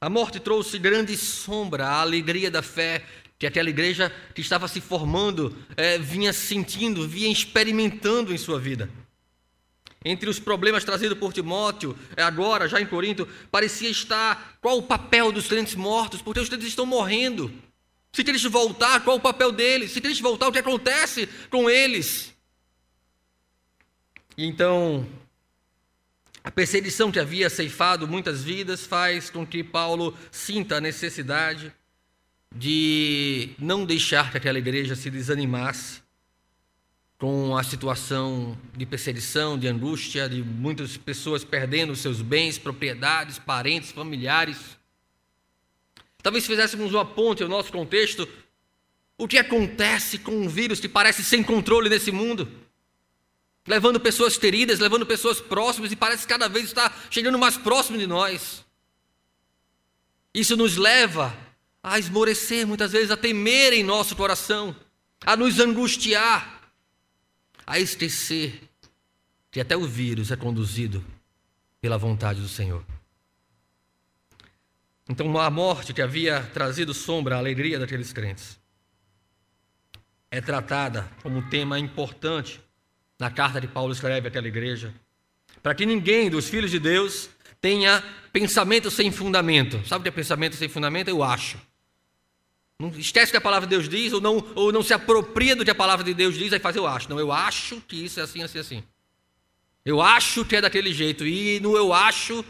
A 0.01 0.09
morte 0.09 0.39
trouxe 0.39 0.77
grande 0.77 1.15
sombra 1.15 1.87
à 1.87 2.01
alegria 2.01 2.51
da 2.51 2.61
fé 2.61 3.05
que 3.39 3.47
aquela 3.47 3.69
igreja 3.69 4.11
que 4.33 4.41
estava 4.41 4.67
se 4.67 4.81
formando 4.81 5.57
é, 5.77 5.97
vinha 5.97 6.33
sentindo, 6.33 7.07
vinha 7.07 7.31
experimentando 7.31 8.33
em 8.33 8.37
sua 8.37 8.59
vida. 8.59 8.89
Entre 10.03 10.29
os 10.29 10.39
problemas 10.39 10.83
trazidos 10.83 11.17
por 11.17 11.33
Timóteo, 11.33 11.97
é, 12.15 12.21
agora, 12.21 12.67
já 12.67 12.79
em 12.79 12.85
Corinto, 12.85 13.27
parecia 13.49 13.89
estar 13.89 14.57
qual 14.61 14.77
o 14.77 14.83
papel 14.83 15.31
dos 15.31 15.47
crentes 15.47 15.73
mortos, 15.73 16.21
porque 16.21 16.39
os 16.39 16.49
crentes 16.49 16.67
estão 16.67 16.85
morrendo. 16.85 17.51
Se 18.15 18.23
Cristo 18.23 18.49
voltar, 18.49 19.03
qual 19.03 19.17
o 19.17 19.19
papel 19.19 19.51
deles? 19.51 19.91
Se 19.91 19.99
Cristo 19.99 20.23
voltar, 20.23 20.47
o 20.47 20.51
que 20.53 20.59
acontece 20.59 21.27
com 21.49 21.69
eles? 21.69 22.33
E 24.37 24.45
então, 24.45 25.05
a 26.41 26.49
perseguição 26.49 27.11
que 27.11 27.19
havia 27.19 27.49
ceifado 27.49 28.07
muitas 28.07 28.41
vidas 28.41 28.85
faz 28.85 29.29
com 29.29 29.45
que 29.45 29.61
Paulo 29.61 30.17
sinta 30.31 30.77
a 30.77 30.79
necessidade 30.79 31.73
de 32.55 33.49
não 33.59 33.83
deixar 33.83 34.31
que 34.31 34.37
aquela 34.37 34.59
igreja 34.59 34.95
se 34.95 35.09
desanimasse 35.09 36.01
com 37.17 37.57
a 37.57 37.63
situação 37.63 38.57
de 38.77 38.85
perseguição, 38.85 39.59
de 39.59 39.67
angústia, 39.67 40.29
de 40.29 40.41
muitas 40.41 40.95
pessoas 40.95 41.43
perdendo 41.43 41.93
seus 41.97 42.21
bens, 42.21 42.57
propriedades, 42.57 43.37
parentes, 43.37 43.91
familiares. 43.91 44.74
Talvez 46.25 46.47
fizéssemos 46.47 46.91
uma 46.91 47.05
ponte 47.05 47.43
ao 47.43 47.47
nosso 47.47 47.71
contexto. 47.71 48.27
O 49.15 49.27
que 49.27 49.37
acontece 49.37 50.17
com 50.17 50.31
um 50.31 50.49
vírus 50.49 50.79
que 50.79 50.89
parece 50.89 51.23
sem 51.23 51.43
controle 51.43 51.87
nesse 51.87 52.11
mundo? 52.11 52.51
Levando 53.67 53.99
pessoas 53.99 54.35
queridas, 54.35 54.79
levando 54.79 55.05
pessoas 55.05 55.39
próximas 55.39 55.91
e 55.91 55.95
parece 55.95 56.25
cada 56.25 56.49
vez 56.49 56.65
estar 56.65 57.05
chegando 57.11 57.37
mais 57.37 57.57
próximo 57.57 57.99
de 57.99 58.07
nós. 58.07 58.65
Isso 60.33 60.57
nos 60.57 60.77
leva 60.77 61.37
a 61.83 61.99
esmorecer, 61.99 62.65
muitas 62.65 62.93
vezes 62.93 63.11
a 63.11 63.17
temer 63.17 63.73
em 63.73 63.83
nosso 63.83 64.15
coração, 64.15 64.75
a 65.23 65.37
nos 65.37 65.59
angustiar, 65.59 66.71
a 67.67 67.79
esquecer 67.79 68.63
que 69.51 69.59
até 69.59 69.77
o 69.77 69.85
vírus 69.85 70.31
é 70.31 70.35
conduzido 70.35 71.05
pela 71.79 71.99
vontade 71.99 72.41
do 72.41 72.49
Senhor. 72.49 72.83
Então, 75.09 75.37
a 75.39 75.49
morte 75.49 75.93
que 75.93 76.01
havia 76.01 76.41
trazido 76.53 76.93
sombra 76.93 77.35
à 77.35 77.37
alegria 77.37 77.77
daqueles 77.77 78.11
crentes 78.11 78.59
é 80.31 80.41
tratada 80.41 81.09
como 81.21 81.37
um 81.37 81.49
tema 81.49 81.79
importante 81.79 82.59
na 83.19 83.29
carta 83.29 83.61
que 83.61 83.67
Paulo 83.67 83.93
escreve 83.93 84.27
àquela 84.27 84.47
igreja, 84.47 84.93
para 85.61 85.73
que 85.73 85.85
ninguém 85.85 86.29
dos 86.29 86.49
filhos 86.49 86.71
de 86.71 86.79
Deus 86.79 87.29
tenha 87.61 88.03
pensamento 88.33 88.91
sem 88.91 89.11
fundamento. 89.11 89.81
Sabe 89.87 90.01
o 90.01 90.03
que 90.03 90.09
é 90.09 90.11
pensamento 90.11 90.55
sem 90.55 90.67
fundamento? 90.67 91.07
Eu 91.07 91.23
acho. 91.23 91.57
Não 92.77 92.89
esquece 92.89 93.29
o 93.29 93.31
que 93.31 93.37
a 93.37 93.41
palavra 93.41 93.67
de 93.67 93.75
Deus 93.75 93.87
diz, 93.87 94.11
ou 94.11 94.19
não, 94.19 94.45
ou 94.53 94.71
não 94.71 94.83
se 94.83 94.93
apropria 94.93 95.55
do 95.55 95.63
que 95.63 95.71
a 95.71 95.75
palavra 95.75 96.03
de 96.03 96.13
Deus 96.13 96.35
diz, 96.35 96.51
aí 96.51 96.59
faz 96.59 96.75
eu 96.75 96.85
acho. 96.85 97.09
Não, 97.09 97.19
eu 97.19 97.31
acho 97.31 97.79
que 97.87 97.95
isso 98.03 98.19
é 98.19 98.23
assim, 98.23 98.43
assim, 98.43 98.59
assim. 98.59 98.83
Eu 99.85 100.01
acho 100.01 100.43
que 100.43 100.57
é 100.57 100.61
daquele 100.61 100.91
jeito, 100.91 101.25
e 101.25 101.59
no 101.61 101.77
eu 101.77 101.93
acho 101.93 102.43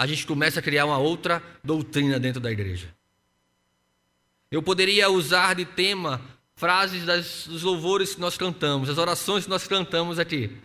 a 0.00 0.06
gente 0.06 0.26
começa 0.26 0.60
a 0.60 0.62
criar 0.62 0.86
uma 0.86 0.96
outra 0.96 1.42
doutrina 1.62 2.18
dentro 2.18 2.40
da 2.40 2.50
igreja. 2.50 2.88
Eu 4.50 4.62
poderia 4.62 5.10
usar 5.10 5.54
de 5.54 5.66
tema 5.66 6.22
frases 6.56 7.04
das, 7.04 7.46
dos 7.46 7.62
louvores 7.62 8.14
que 8.14 8.20
nós 8.20 8.38
cantamos, 8.38 8.88
as 8.88 8.96
orações 8.96 9.44
que 9.44 9.50
nós 9.50 9.68
cantamos 9.68 10.18
aqui. 10.18 10.56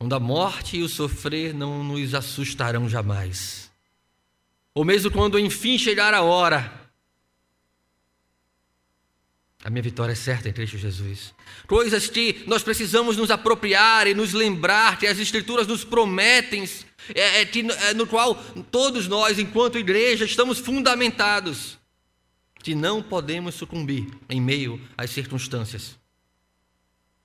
Onde 0.00 0.12
a 0.12 0.18
morte 0.18 0.78
e 0.78 0.82
o 0.82 0.88
sofrer 0.88 1.54
não 1.54 1.84
nos 1.84 2.12
assustarão 2.12 2.88
jamais. 2.88 3.70
Ou 4.74 4.84
mesmo 4.84 5.08
quando 5.12 5.38
enfim 5.38 5.78
chegar 5.78 6.12
a 6.12 6.22
hora, 6.22 6.80
a 9.62 9.68
minha 9.68 9.82
vitória 9.82 10.12
é 10.12 10.16
certa 10.16 10.48
em 10.48 10.52
Cristo 10.52 10.78
Jesus. 10.78 11.34
Coisas 11.66 12.08
que 12.08 12.42
nós 12.46 12.62
precisamos 12.62 13.16
nos 13.16 13.30
apropriar 13.30 14.06
e 14.06 14.14
nos 14.14 14.32
lembrar 14.32 14.98
que 14.98 15.06
as 15.06 15.18
Escrituras 15.18 15.66
nos 15.66 15.84
prometem 15.84 16.66
é, 17.14 17.40
é, 17.40 17.44
que, 17.44 17.60
é, 17.60 17.94
no 17.94 18.06
qual 18.06 18.34
todos 18.70 19.08
nós, 19.08 19.38
enquanto 19.38 19.78
igreja, 19.78 20.24
estamos 20.24 20.58
fundamentados, 20.58 21.78
que 22.62 22.74
não 22.74 23.02
podemos 23.02 23.54
sucumbir 23.54 24.06
em 24.28 24.40
meio 24.40 24.80
às 24.96 25.10
circunstâncias. 25.10 25.98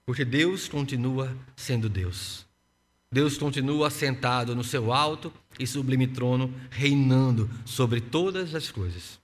Porque 0.05 0.23
Deus 0.23 0.67
continua 0.67 1.35
sendo 1.55 1.89
Deus. 1.89 2.45
Deus 3.11 3.37
continua 3.37 3.89
sentado 3.89 4.55
no 4.55 4.63
seu 4.63 4.91
alto 4.91 5.31
e 5.59 5.65
sublime 5.65 6.07
trono, 6.07 6.53
reinando 6.69 7.49
sobre 7.65 8.01
todas 8.01 8.53
as 8.53 8.69
coisas. 8.71 9.19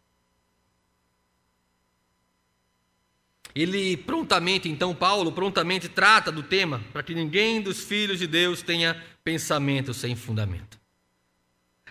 Ele 3.54 3.98
prontamente, 3.98 4.70
então, 4.70 4.96
Paulo 4.96 5.32
prontamente 5.32 5.90
trata 5.90 6.32
do 6.32 6.44
tema, 6.44 6.82
para 6.94 7.04
que 7.04 7.14
ninguém 7.14 7.62
dos 7.62 7.84
filhos 7.84 8.20
de 8.20 8.28
Deus 8.28 8.62
tenha 8.62 9.02
pensamento 9.24 9.94
sem 9.94 10.16
fundamento. 10.16 10.80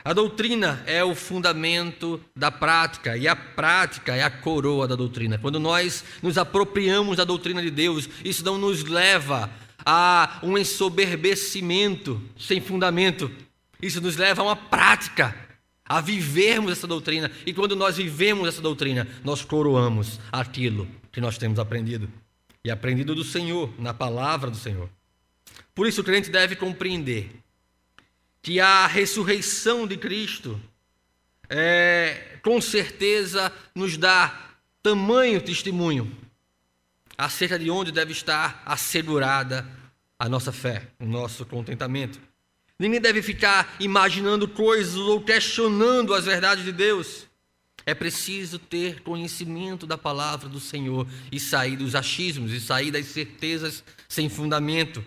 A 0.03 0.15
doutrina 0.15 0.83
é 0.87 1.05
o 1.05 1.15
fundamento 1.15 2.19
da 2.35 2.51
prática, 2.51 3.17
e 3.19 3.29
a 3.29 3.37
prática 3.37 4.17
é 4.17 4.23
a 4.23 4.31
coroa 4.31 4.89
da 4.89 4.97
doutrina. 4.97 5.37
Quando 5.37 5.61
nós 5.61 6.03
nos 6.23 6.39
apropriamos 6.39 7.19
da 7.19 7.25
doutrina 7.25 7.61
de 7.61 7.71
Deus, 7.71 8.09
isso 8.25 8.43
não 8.43 8.57
nos 8.57 8.85
leva 8.85 9.51
a 9.85 10.39
um 10.43 10.57
ensoberbecimento 10.57 12.21
sem 12.39 12.61
fundamento, 12.63 13.31
isso 13.81 14.01
nos 14.01 14.17
leva 14.17 14.41
a 14.41 14.45
uma 14.47 14.57
prática, 14.57 15.37
a 15.91 16.01
vivermos 16.01 16.71
essa 16.71 16.87
doutrina, 16.87 17.29
e 17.45 17.53
quando 17.53 17.75
nós 17.75 17.97
vivemos 17.97 18.47
essa 18.47 18.63
doutrina, 18.63 19.09
nós 19.25 19.45
coroamos 19.45 20.21
aquilo 20.31 20.87
que 21.11 21.21
nós 21.21 21.37
temos 21.37 21.59
aprendido, 21.59 22.09
e 22.65 22.71
aprendido 22.71 23.13
do 23.13 23.25
Senhor, 23.25 23.75
na 23.77 23.93
palavra 23.93 24.53
do 24.53 24.57
Senhor. 24.57 24.89
Por 25.75 25.89
isso 25.89 26.01
o 26.01 26.05
crente 26.05 26.31
deve 26.31 26.55
compreender 26.55 27.33
que 28.41 28.61
a 28.61 28.87
ressurreição 28.87 29.85
de 29.85 29.97
Cristo 29.97 30.61
é, 31.49 32.39
com 32.41 32.61
certeza 32.61 33.53
nos 33.75 33.97
dá 33.97 34.53
tamanho 34.81 35.43
testemunho 35.43 36.17
acerca 37.19 37.59
de 37.59 37.69
onde 37.69 37.91
deve 37.91 38.13
estar 38.13 38.63
assegurada 38.65 39.69
a 40.17 40.29
nossa 40.29 40.53
fé, 40.53 40.87
o 41.01 41.05
nosso 41.05 41.45
contentamento. 41.45 42.30
Ninguém 42.81 42.99
deve 42.99 43.21
ficar 43.21 43.77
imaginando 43.79 44.49
coisas 44.49 44.97
ou 44.97 45.21
questionando 45.21 46.15
as 46.15 46.25
verdades 46.25 46.65
de 46.65 46.73
Deus. 46.73 47.27
É 47.85 47.95
preciso 47.95 48.59
ter 48.59 49.03
conhecimento 49.03 49.87
da 49.87 49.99
palavra 49.99 50.49
do 50.49 50.59
Senhor 50.59 51.07
e 51.31 51.39
sair 51.39 51.77
dos 51.77 51.95
achismos, 51.95 52.53
e 52.53 52.59
sair 52.59 52.91
das 52.91 53.05
certezas 53.05 53.85
sem 54.09 54.31
fundamento, 54.31 55.05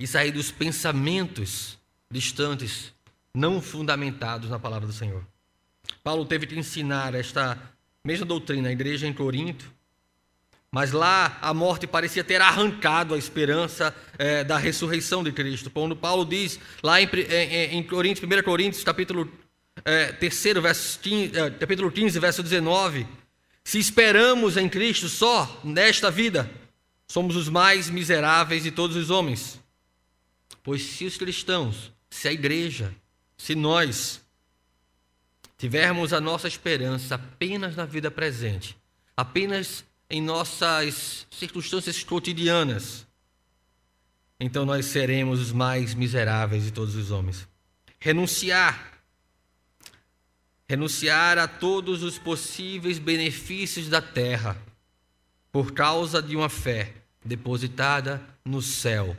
e 0.00 0.06
sair 0.06 0.30
dos 0.30 0.50
pensamentos 0.50 1.78
distantes, 2.10 2.94
não 3.34 3.60
fundamentados 3.60 4.48
na 4.48 4.58
palavra 4.58 4.86
do 4.86 4.94
Senhor. 4.94 5.22
Paulo 6.02 6.24
teve 6.24 6.46
que 6.46 6.58
ensinar 6.58 7.14
esta 7.14 7.60
mesma 8.02 8.24
doutrina 8.24 8.70
à 8.70 8.72
igreja 8.72 9.06
em 9.06 9.12
Corinto, 9.12 9.70
mas 10.70 10.92
lá 10.92 11.38
a 11.40 11.54
morte 11.54 11.86
parecia 11.86 12.22
ter 12.22 12.40
arrancado 12.40 13.14
a 13.14 13.18
esperança 13.18 13.94
é, 14.18 14.44
da 14.44 14.58
ressurreição 14.58 15.24
de 15.24 15.32
Cristo. 15.32 15.70
Quando 15.70 15.96
Paulo 15.96 16.24
diz 16.24 16.60
lá 16.82 17.00
em, 17.00 17.08
em, 17.30 17.78
em 17.78 17.82
Coríntios, 17.82 18.30
1 18.30 18.42
Coríntios, 18.42 18.84
capítulo 18.84 19.30
é, 19.84 20.12
3, 20.12 20.44
verso 20.60 20.98
15, 21.00 21.38
é, 21.38 21.50
capítulo 21.50 21.90
15, 21.90 22.18
verso 22.18 22.42
19: 22.42 23.06
Se 23.64 23.78
esperamos 23.78 24.56
em 24.56 24.68
Cristo 24.68 25.08
só 25.08 25.60
nesta 25.64 26.10
vida, 26.10 26.50
somos 27.06 27.34
os 27.34 27.48
mais 27.48 27.88
miseráveis 27.88 28.62
de 28.62 28.70
todos 28.70 28.96
os 28.96 29.08
homens. 29.08 29.58
Pois 30.62 30.82
se 30.82 31.06
os 31.06 31.16
cristãos, 31.16 31.90
se 32.10 32.28
a 32.28 32.32
igreja, 32.32 32.94
se 33.38 33.54
nós 33.54 34.20
tivermos 35.56 36.12
a 36.12 36.20
nossa 36.20 36.46
esperança 36.46 37.14
apenas 37.14 37.74
na 37.74 37.86
vida 37.86 38.10
presente, 38.10 38.76
apenas 39.16 39.82
em 40.10 40.22
nossas 40.22 41.26
circunstâncias 41.30 42.02
cotidianas, 42.02 43.06
então 44.40 44.64
nós 44.64 44.86
seremos 44.86 45.40
os 45.40 45.52
mais 45.52 45.94
miseráveis 45.94 46.64
de 46.64 46.70
todos 46.70 46.94
os 46.94 47.10
homens. 47.10 47.46
Renunciar. 47.98 48.92
Renunciar 50.68 51.38
a 51.38 51.48
todos 51.48 52.02
os 52.02 52.18
possíveis 52.18 52.98
benefícios 52.98 53.88
da 53.88 54.00
terra, 54.00 54.56
por 55.50 55.72
causa 55.72 56.22
de 56.22 56.36
uma 56.36 56.48
fé 56.48 56.92
depositada 57.24 58.22
no 58.44 58.62
céu. 58.62 59.16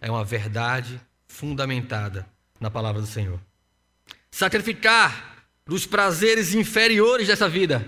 É 0.00 0.10
uma 0.10 0.24
verdade 0.24 1.00
fundamentada 1.26 2.28
na 2.60 2.70
palavra 2.70 3.00
do 3.00 3.06
Senhor. 3.06 3.40
Sacrificar 4.30 5.46
dos 5.64 5.86
prazeres 5.86 6.52
inferiores 6.52 7.28
dessa 7.28 7.48
vida 7.48 7.86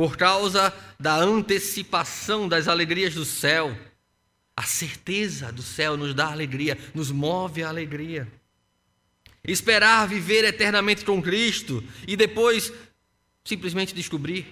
por 0.00 0.16
causa 0.16 0.72
da 0.98 1.14
antecipação 1.14 2.48
das 2.48 2.68
alegrias 2.68 3.12
do 3.12 3.22
céu. 3.22 3.78
A 4.56 4.62
certeza 4.62 5.52
do 5.52 5.60
céu 5.60 5.94
nos 5.94 6.14
dá 6.14 6.32
alegria, 6.32 6.78
nos 6.94 7.10
move 7.10 7.62
a 7.62 7.68
alegria. 7.68 8.26
Esperar 9.46 10.08
viver 10.08 10.42
eternamente 10.42 11.04
com 11.04 11.20
Cristo 11.20 11.84
e 12.08 12.16
depois 12.16 12.72
simplesmente 13.44 13.94
descobrir 13.94 14.46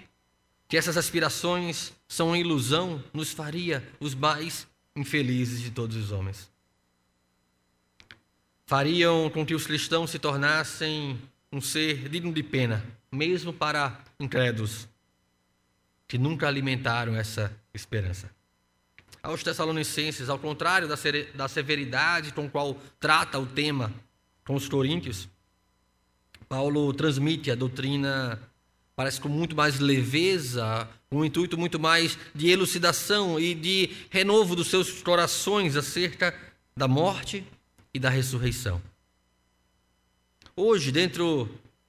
que 0.69 0.77
essas 0.77 0.99
aspirações 0.99 1.95
são 2.07 2.27
uma 2.27 2.39
ilusão 2.39 3.03
nos 3.11 3.33
faria 3.33 3.83
os 3.99 4.15
mais 4.15 4.67
infelizes 4.95 5.63
de 5.63 5.71
todos 5.71 5.97
os 5.97 6.13
homens. 6.13 6.47
Fariam 8.67 9.31
com 9.31 9.47
que 9.47 9.55
os 9.55 9.67
cristãos 9.67 10.11
se 10.11 10.19
tornassem 10.19 11.19
um 11.51 11.59
ser 11.59 12.07
digno 12.11 12.35
de 12.35 12.43
pena, 12.43 12.85
mesmo 13.11 13.51
para 13.51 13.99
incrédulos 14.21 14.87
que 16.09 16.17
nunca 16.17 16.49
alimentaram 16.49 17.15
essa 17.15 17.55
esperança. 17.73 18.31
Aos 19.23 19.43
Tessalonicenses, 19.43 20.31
ao 20.31 20.39
contrário 20.39 20.89
da 21.35 21.49
severidade 21.49 22.33
com 22.33 22.49
qual 22.49 22.81
trata 22.99 23.39
o 23.39 23.47
tema 23.47 23.93
com 24.45 24.55
os 24.55 24.69
coríntios, 24.69 25.29
Paulo 26.49 26.95
transmite 26.95 27.51
a 27.51 27.55
doutrina, 27.55 28.41
parece 28.97 29.21
com 29.21 29.29
muito 29.29 29.55
mais 29.55 29.79
leveza, 29.79 30.89
um 31.13 31.23
intuito 31.23 31.59
muito 31.59 31.79
mais 31.79 32.19
de 32.35 32.49
elucidação 32.49 33.39
e 33.39 33.55
de 33.55 33.91
renovo 34.09 34.57
dos 34.57 34.69
seus 34.69 35.03
corações 35.03 35.77
acerca 35.77 36.35
da 36.75 36.89
morte 36.89 37.45
e 37.93 37.99
da 37.99 38.09
ressurreição. 38.09 38.81
Hoje, 40.57 40.91
dentro 40.91 41.49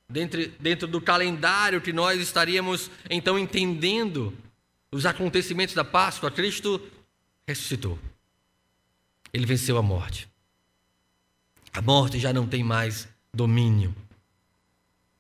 dentro, 0.10 0.48
dentro 0.60 0.88
do 0.88 1.00
calendário 1.00 1.82
que 1.82 1.94
nós 1.94 2.20
estaríamos 2.20 2.90
então 3.10 3.38
entendendo 3.38 4.36
os 4.92 5.06
acontecimentos 5.06 5.76
da 5.76 5.84
Páscoa, 5.84 6.32
Cristo 6.32 6.82
ressuscitou. 7.48 8.00
Ele 9.32 9.46
venceu 9.46 9.78
a 9.78 9.82
morte. 9.84 10.28
A 11.72 11.82
morte 11.82 12.18
já 12.20 12.34
não 12.34 12.48
tem 12.48 12.64
mais 12.64 13.08
domínio. 13.32 13.96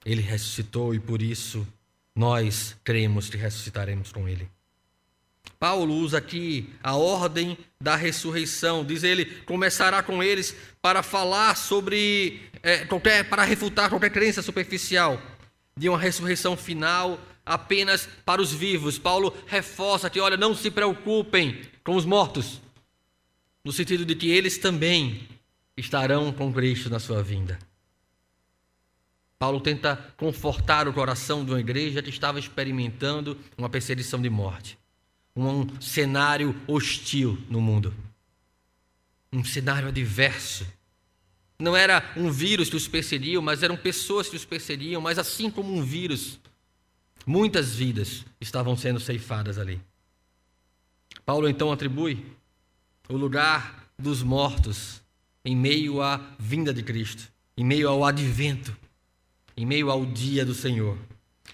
Ele 0.03 0.21
ressuscitou 0.21 0.95
e 0.95 0.99
por 0.99 1.21
isso 1.21 1.67
nós 2.15 2.75
cremos 2.83 3.29
que 3.29 3.37
ressuscitaremos 3.37 4.11
com 4.11 4.27
ele. 4.27 4.49
Paulo 5.59 5.93
usa 5.93 6.19
aqui 6.19 6.69
a 6.81 6.95
ordem 6.95 7.57
da 7.81 7.97
ressurreição. 7.97 8.85
Diz 8.85 9.03
ele, 9.03 9.25
começará 9.43 10.01
com 10.01 10.23
eles 10.23 10.55
para 10.81 11.03
falar 11.03 11.55
sobre, 11.57 12.41
é, 12.63 12.85
qualquer, 12.85 13.27
para 13.29 13.43
refutar 13.43 13.89
qualquer 13.89 14.09
crença 14.09 14.41
superficial 14.41 15.21
de 15.75 15.89
uma 15.89 15.99
ressurreição 15.99 16.55
final 16.55 17.19
apenas 17.45 18.07
para 18.25 18.41
os 18.41 18.53
vivos. 18.53 18.97
Paulo 18.97 19.35
reforça 19.47 20.09
que, 20.09 20.21
olha, 20.21 20.37
não 20.37 20.55
se 20.55 20.71
preocupem 20.71 21.61
com 21.83 21.95
os 21.95 22.05
mortos, 22.05 22.61
no 23.63 23.73
sentido 23.73 24.05
de 24.05 24.15
que 24.15 24.29
eles 24.29 24.57
também 24.57 25.27
estarão 25.75 26.31
com 26.31 26.53
Cristo 26.53 26.89
na 26.89 26.99
sua 26.99 27.21
vinda. 27.21 27.59
Paulo 29.37 29.59
tenta 29.59 29.97
confortar 30.15 30.87
o 30.87 30.93
coração 30.93 31.43
de 31.43 31.51
uma 31.51 31.59
igreja 31.59 32.01
que 32.01 32.09
estava 32.09 32.39
experimentando 32.39 33.37
uma 33.57 33.69
perseguição 33.69 34.21
de 34.21 34.29
morte 34.29 34.78
um 35.47 35.79
cenário 35.79 36.55
hostil 36.67 37.37
no 37.49 37.61
mundo. 37.61 37.93
Um 39.31 39.43
cenário 39.43 39.87
adverso. 39.87 40.65
Não 41.57 41.75
era 41.75 42.13
um 42.15 42.31
vírus 42.31 42.69
que 42.69 42.75
os 42.75 42.87
perseguiam, 42.87 43.41
mas 43.41 43.63
eram 43.63 43.77
pessoas 43.77 44.29
que 44.29 44.35
os 44.35 44.45
perseguiam, 44.45 45.01
mas 45.01 45.19
assim 45.19 45.51
como 45.51 45.73
um 45.73 45.83
vírus, 45.83 46.39
muitas 47.25 47.75
vidas 47.75 48.25
estavam 48.39 48.75
sendo 48.75 48.99
ceifadas 48.99 49.57
ali. 49.57 49.81
Paulo 51.25 51.47
então 51.47 51.71
atribui 51.71 52.25
o 53.07 53.17
lugar 53.17 53.89
dos 53.97 54.23
mortos 54.23 55.01
em 55.43 55.55
meio 55.55 56.01
à 56.01 56.17
vinda 56.39 56.73
de 56.73 56.81
Cristo, 56.81 57.31
em 57.57 57.63
meio 57.63 57.89
ao 57.89 58.05
advento, 58.05 58.75
em 59.55 59.65
meio 59.65 59.89
ao 59.89 60.05
dia 60.05 60.45
do 60.45 60.53
Senhor. 60.53 60.97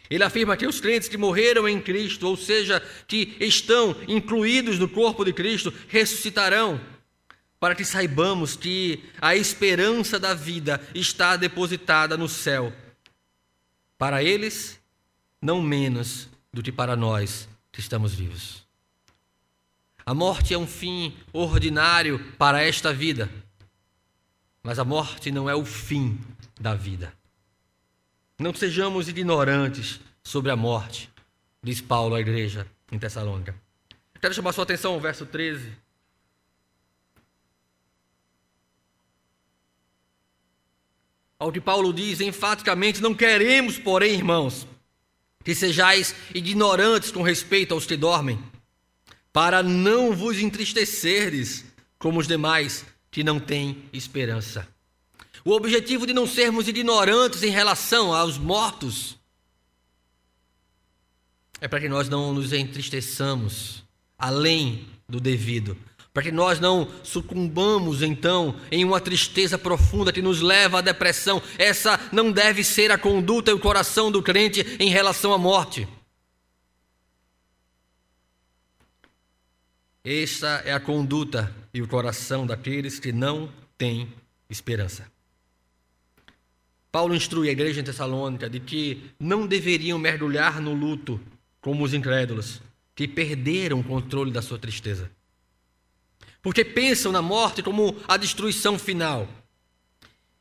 Ele 0.09 0.23
afirma 0.23 0.55
que 0.55 0.67
os 0.67 0.79
crentes 0.79 1.07
que 1.07 1.17
morreram 1.17 1.67
em 1.67 1.81
Cristo, 1.81 2.27
ou 2.27 2.37
seja, 2.37 2.81
que 3.07 3.35
estão 3.39 3.95
incluídos 4.07 4.77
no 4.77 4.87
corpo 4.87 5.25
de 5.25 5.33
Cristo, 5.33 5.73
ressuscitarão, 5.87 6.79
para 7.59 7.73
que 7.73 7.83
saibamos 7.83 8.55
que 8.55 9.03
a 9.19 9.35
esperança 9.35 10.19
da 10.19 10.33
vida 10.33 10.81
está 10.93 11.35
depositada 11.35 12.15
no 12.15 12.29
céu. 12.29 12.71
Para 13.97 14.23
eles, 14.23 14.79
não 15.41 15.61
menos 15.61 16.29
do 16.53 16.61
que 16.61 16.71
para 16.71 16.95
nós 16.95 17.47
que 17.71 17.79
estamos 17.79 18.13
vivos. 18.13 18.65
A 20.05 20.13
morte 20.13 20.53
é 20.53 20.57
um 20.57 20.67
fim 20.67 21.17
ordinário 21.33 22.19
para 22.37 22.61
esta 22.61 22.93
vida, 22.93 23.29
mas 24.61 24.77
a 24.77 24.83
morte 24.83 25.31
não 25.31 25.49
é 25.49 25.55
o 25.55 25.65
fim 25.65 26.19
da 26.59 26.75
vida. 26.75 27.11
Não 28.37 28.53
sejamos 28.53 29.07
ignorantes 29.07 30.01
sobre 30.21 30.51
a 30.51 30.57
morte, 30.57 31.09
diz 31.63 31.79
Paulo 31.79 32.15
à 32.15 32.19
igreja 32.19 32.67
em 32.91 32.99
Tessalônica. 32.99 33.55
Quero 34.19 34.33
chamar 34.33 34.51
sua 34.51 34.65
atenção 34.65 34.93
ao 34.93 34.99
verso 34.99 35.25
13. 35.25 35.71
Ao 41.39 41.49
que 41.49 41.61
Paulo 41.61 41.93
diz 41.93 42.19
enfaticamente: 42.19 43.01
Não 43.01 43.15
queremos, 43.15 43.79
porém, 43.79 44.15
irmãos, 44.15 44.67
que 45.41 45.55
sejais 45.55 46.13
ignorantes 46.33 47.11
com 47.11 47.21
respeito 47.21 47.73
aos 47.73 47.85
que 47.85 47.95
dormem, 47.95 48.43
para 49.31 49.63
não 49.63 50.13
vos 50.13 50.39
entristecerdes 50.39 51.63
como 51.97 52.19
os 52.19 52.27
demais 52.27 52.85
que 53.09 53.23
não 53.23 53.39
têm 53.39 53.87
esperança. 53.93 54.67
O 55.45 55.51
objetivo 55.51 56.07
de 56.07 56.13
não 56.13 56.25
sermos 56.25 56.67
ignorantes 56.67 57.43
em 57.43 57.51
relação 57.51 58.11
aos 58.11 58.35
mortos 58.35 59.15
é 61.61 61.67
para 61.67 61.79
que 61.79 61.87
nós 61.87 62.09
não 62.09 62.33
nos 62.33 62.51
entristeçamos 62.51 63.83
além 64.17 64.87
do 65.07 65.19
devido, 65.19 65.77
para 66.11 66.23
que 66.23 66.31
nós 66.31 66.59
não 66.59 66.91
sucumbamos 67.03 68.01
então 68.01 68.59
em 68.71 68.83
uma 68.83 68.99
tristeza 68.99 69.55
profunda 69.55 70.11
que 70.11 70.21
nos 70.21 70.41
leva 70.41 70.79
à 70.79 70.81
depressão. 70.81 71.39
Essa 71.59 71.99
não 72.11 72.31
deve 72.31 72.63
ser 72.63 72.91
a 72.91 72.97
conduta 72.97 73.51
e 73.51 73.53
o 73.53 73.59
coração 73.59 74.11
do 74.11 74.23
crente 74.23 74.65
em 74.79 74.89
relação 74.89 75.31
à 75.31 75.37
morte. 75.37 75.87
Esta 80.03 80.63
é 80.65 80.73
a 80.73 80.79
conduta 80.79 81.55
e 81.71 81.83
o 81.83 81.87
coração 81.87 82.47
daqueles 82.47 82.99
que 82.99 83.11
não 83.11 83.51
têm 83.77 84.11
esperança. 84.49 85.14
Paulo 86.95 87.13
instrui 87.13 87.49
a 87.49 87.51
igreja 87.51 87.81
em 87.81 87.83
Tessalônica 87.83 88.49
de 88.49 88.57
que 88.57 89.11
não 89.19 89.45
deveriam 89.45 89.99
mergulhar 89.99 90.61
no 90.61 90.73
luto 90.73 91.19
como 91.59 91.83
os 91.83 91.93
incrédulos, 91.93 92.61
que 92.95 93.05
perderam 93.05 93.81
o 93.81 93.83
controle 93.83 94.31
da 94.31 94.41
sua 94.41 94.57
tristeza. 94.57 95.11
Porque 96.41 96.63
pensam 96.63 97.11
na 97.11 97.21
morte 97.21 97.61
como 97.61 97.97
a 98.07 98.15
destruição 98.15 98.79
final 98.79 99.27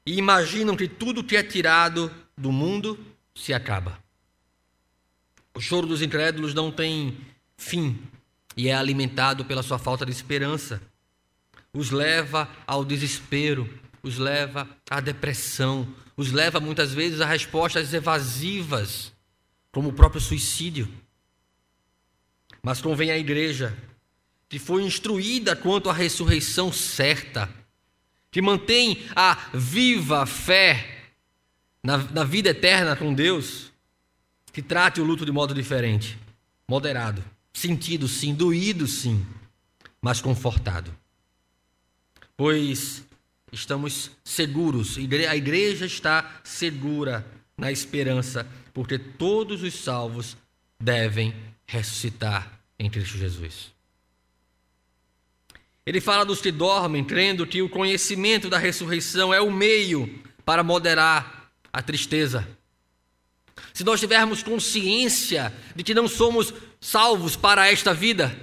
e 0.07 0.17
imaginam 0.17 0.77
que 0.77 0.87
tudo 0.87 1.25
que 1.25 1.37
é 1.37 1.43
tirado 1.43 2.09
do 2.39 2.53
mundo 2.53 3.05
se 3.35 3.53
acaba. 3.53 3.99
O 5.55 5.61
choro 5.61 5.89
dos 5.89 6.03
incrédulos 6.03 6.55
não 6.55 6.71
tem 6.71 7.17
fim 7.57 7.99
e 8.57 8.69
é 8.69 8.75
alimentado 8.77 9.45
pela 9.45 9.65
sua 9.65 9.81
falta 9.81 10.07
de 10.07 10.13
esperança. 10.13 10.81
Os 11.73 11.91
leva 11.91 12.49
ao 12.65 12.85
desespero, 12.85 13.69
os 14.05 14.19
leva 14.19 14.69
à 14.89 15.01
depressão, 15.01 15.93
os 16.15 16.31
leva 16.31 16.61
muitas 16.61 16.93
vezes 16.93 17.23
a 17.23 17.27
respostas 17.27 17.93
evasivas, 17.93 19.13
como 19.73 19.89
o 19.89 19.93
próprio 19.93 20.21
suicídio. 20.21 20.89
Mas 22.63 22.83
convém 22.83 23.11
à 23.11 23.19
igreja, 23.19 23.77
que 24.49 24.59
foi 24.59 24.85
instruída 24.85 25.57
quanto 25.57 25.89
à 25.89 25.93
ressurreição 25.93 26.71
certa, 26.71 27.49
que 28.31 28.43
mantém 28.43 29.03
a 29.17 29.49
viva 29.55 30.27
fé 30.27 31.09
na, 31.83 31.97
na 31.97 32.25
vida 32.25 32.51
eterna 32.51 32.95
com 32.95 33.13
Deus, 33.13 33.73
que 34.53 34.61
trate 34.61 35.01
o 35.01 35.05
luto 35.05 35.25
de 35.25 35.33
modo 35.33 35.55
diferente, 35.55 36.19
moderado, 36.69 37.25
sentido 37.55 38.07
sim, 38.07 38.35
doído 38.35 38.87
sim, 38.87 39.27
mas 40.01 40.21
confortado. 40.21 40.95
Pois 42.37 43.03
estamos 43.55 44.11
seguros, 44.25 44.97
a 44.99 45.37
igreja 45.37 45.87
está 45.87 46.41
segura 46.43 47.27
na 47.57 47.71
esperança, 47.71 48.47
porque 48.73 48.99
todos 48.99 49.63
os 49.63 49.75
salvos 49.75 50.37
devem 50.79 51.35
ressuscitar 51.67 52.61
em 52.79 52.91
Cristo 52.91 53.17
Jesus. 53.17 53.73
Ele 55.87 56.01
fala 56.01 56.25
dos 56.25 56.41
que 56.41 56.51
dormem, 56.51 57.05
crendo 57.05 57.47
que 57.47 57.63
o 57.63 57.69
conhecimento 57.69 58.49
da 58.49 58.59
ressurreição 58.59 59.33
é 59.33 59.41
o 59.41 59.53
meio 59.53 60.23
para 60.45 60.63
moderar 60.63 61.51
a 61.73 61.83
tristeza. 61.83 62.47
Se 63.73 63.85
nós 63.85 64.01
tivermos 64.01 64.43
consciência 64.43 65.53
de 65.77 65.83
que 65.83 65.95
não 65.95 66.09
somos 66.09 66.55
salvos 66.81 67.37
para 67.37 67.71
esta 67.71 67.93
vida, 67.93 68.35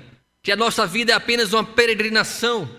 que 0.43 0.51
a 0.51 0.55
nossa 0.55 0.85
vida 0.85 1.13
é 1.13 1.15
apenas 1.15 1.53
uma 1.53 1.63
peregrinação, 1.63 2.69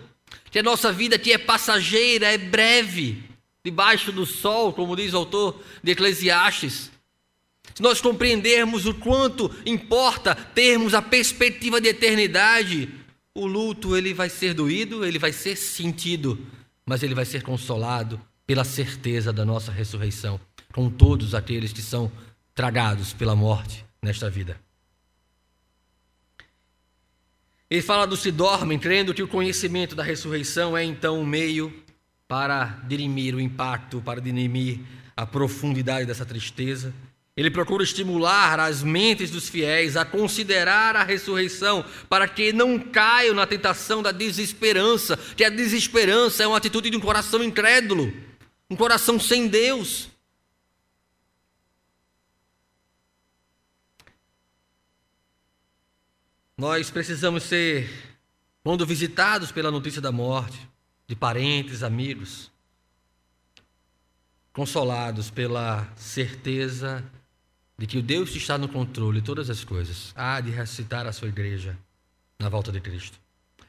que 0.53 0.59
a 0.59 0.63
nossa 0.63 0.93
vida 0.93 1.17
aqui 1.17 1.33
é 1.33 1.39
passageira, 1.39 2.27
é 2.27 2.37
breve, 2.37 3.25
debaixo 3.65 4.13
do 4.13 4.27
sol, 4.27 4.71
como 4.71 4.95
diz 4.95 5.15
o 5.15 5.17
autor 5.17 5.59
de 5.83 5.93
Eclesiastes. 5.93 6.91
Se 7.75 7.81
nós 7.81 8.03
compreendermos 8.03 8.85
o 8.85 8.93
quanto 8.93 9.51
importa 9.65 10.35
termos 10.35 10.93
a 10.93 11.01
perspectiva 11.01 11.81
de 11.81 11.89
eternidade, 11.89 12.91
o 13.35 13.47
luto 13.47 13.97
ele 13.97 14.13
vai 14.13 14.29
ser 14.29 14.53
doído, 14.53 15.07
ele 15.07 15.19
vai 15.19 15.33
ser 15.33 15.57
sentido, 15.57 16.39
mas 16.85 17.03
ele 17.03 17.15
vai 17.15 17.25
ser 17.25 17.43
consolado 17.43 18.21
pela 18.47 18.63
certeza 18.63 19.33
da 19.33 19.47
nossa 19.47 19.73
ressurreição 19.73 20.39
com 20.71 20.91
todos 20.91 21.35
aqueles 21.35 21.73
que 21.73 21.81
são 21.81 22.13
tragados 22.55 23.15
pela 23.15 23.35
morte 23.35 23.87
nesta 24.03 24.29
vida. 24.29 24.61
Ele 27.73 27.81
fala 27.81 28.07
dos 28.07 28.21
que 28.21 28.31
dormem, 28.31 28.79
crendo 28.79 29.15
que 29.15 29.23
o 29.23 29.27
conhecimento 29.27 29.97
da 29.97 30.03
ressurreição 30.03 30.77
é 30.77 30.85
então 30.85 31.19
um 31.19 31.25
meio 31.25 31.73
para 32.29 32.67
dirimir 32.87 33.35
o 33.35 33.41
impacto, 33.41 34.03
para 34.03 34.21
dirimir 34.21 34.81
a 35.17 35.25
profundidade 35.25 36.05
dessa 36.05 36.27
tristeza. 36.27 36.93
Ele 37.35 37.51
procura 37.51 37.83
estimular 37.83 38.61
as 38.61 38.83
mentes 38.83 39.31
dos 39.31 39.49
fiéis 39.49 39.97
a 39.97 40.05
considerar 40.05 40.97
a 40.97 41.03
ressurreição, 41.03 41.83
para 42.11 42.29
que 42.29 42.53
não 42.53 42.79
caiam 42.79 43.35
na 43.35 43.47
tentação 43.47 44.03
da 44.03 44.13
desesperança, 44.13 45.19
que 45.35 45.43
a 45.43 45.49
desesperança 45.49 46.43
é 46.43 46.47
uma 46.47 46.59
atitude 46.59 46.91
de 46.91 46.97
um 46.99 47.01
coração 47.01 47.43
incrédulo, 47.43 48.13
um 48.69 48.77
coração 48.77 49.19
sem 49.19 49.49
Deus. 49.49 50.12
Nós 56.63 56.93
precisamos 56.93 57.43
ser, 57.43 57.91
quando 58.63 58.87
visitados 58.87 59.51
pela 59.51 59.69
notícia 59.69 60.01
da 60.01 60.13
morte, 60.13 60.57
de 61.09 61.17
parentes, 61.17 61.83
amigos, 61.83 62.53
consolados 64.53 65.29
pela 65.29 65.93
certeza 65.97 67.05
de 67.77 67.85
que 67.85 67.99
o 67.99 68.03
Deus 68.03 68.33
está 68.37 68.57
no 68.57 68.69
controle 68.69 69.21
de 69.21 69.27
todas 69.27 69.51
as 69.51 69.65
coisas 69.65 70.13
há 70.15 70.41
de 70.41 70.53
ressuscitar 70.53 71.05
a 71.05 71.13
sua 71.13 71.27
igreja 71.27 71.77
na 72.39 72.49
volta 72.49 72.71
de 72.71 72.81
Cristo. 72.81 73.19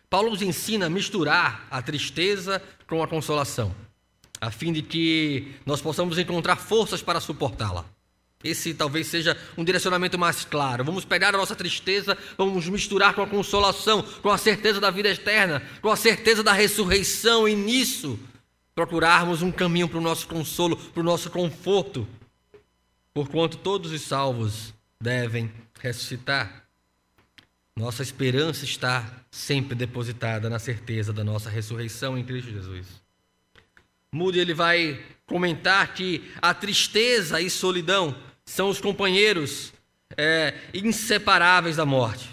Paulo 0.08 0.30
nos 0.30 0.44
ensina 0.44 0.86
a 0.86 0.90
misturar 0.90 1.66
a 1.72 1.82
tristeza 1.82 2.62
com 2.86 3.02
a 3.02 3.08
consolação, 3.08 3.76
a 4.40 4.52
fim 4.52 4.72
de 4.72 4.84
que 4.84 5.56
nós 5.66 5.82
possamos 5.82 6.20
encontrar 6.20 6.58
forças 6.58 7.02
para 7.02 7.20
suportá-la. 7.20 7.86
Esse 8.44 8.74
talvez 8.74 9.08
seja 9.08 9.38
um 9.58 9.64
direcionamento 9.64 10.20
mais 10.20 10.44
claro. 10.44 10.84
Vamos 10.84 11.06
pegar 11.06 11.30
a 11.30 11.38
nossa 11.38 11.56
tristeza, 11.56 12.18
vamos 12.38 12.68
misturar 12.68 13.14
com 13.14 13.22
a 13.22 13.28
consolação, 13.28 14.02
com 14.22 14.30
a 14.30 14.38
certeza 14.38 14.82
da 14.82 14.92
vida 14.92 15.10
eterna, 15.10 15.62
com 15.82 15.90
a 15.90 15.96
certeza 15.96 16.44
da 16.44 16.52
ressurreição, 16.52 17.48
e 17.48 17.56
nisso 17.56 18.20
procurarmos 18.76 19.42
um 19.42 19.52
caminho 19.52 19.88
para 19.88 20.00
o 20.00 20.02
nosso 20.02 20.28
consolo, 20.28 20.76
para 20.76 21.02
o 21.02 21.04
nosso 21.04 21.30
conforto, 21.30 22.08
porquanto 23.14 23.58
todos 23.58 23.92
os 23.92 24.02
salvos 24.02 24.74
devem 25.00 25.52
ressuscitar. 25.80 26.64
Nossa 27.76 28.04
esperança 28.04 28.66
está 28.66 29.12
sempre 29.32 29.76
depositada 29.76 30.50
na 30.50 30.60
certeza 30.60 31.12
da 31.12 31.24
nossa 31.24 31.50
ressurreição 31.50 32.18
em 32.18 32.24
Cristo 32.24 32.52
Jesus. 32.52 32.88
Moody 34.12 34.40
ele 34.40 34.54
vai 34.54 35.04
comentar 35.26 35.94
que 35.94 36.32
a 36.40 36.54
tristeza 36.54 37.42
e 37.42 37.50
solidão 37.50 38.16
são 38.46 38.70
os 38.70 38.80
companheiros 38.80 39.74
é, 40.18 40.54
inseparáveis 40.74 41.76
da 41.76 41.86
morte. 41.86 42.30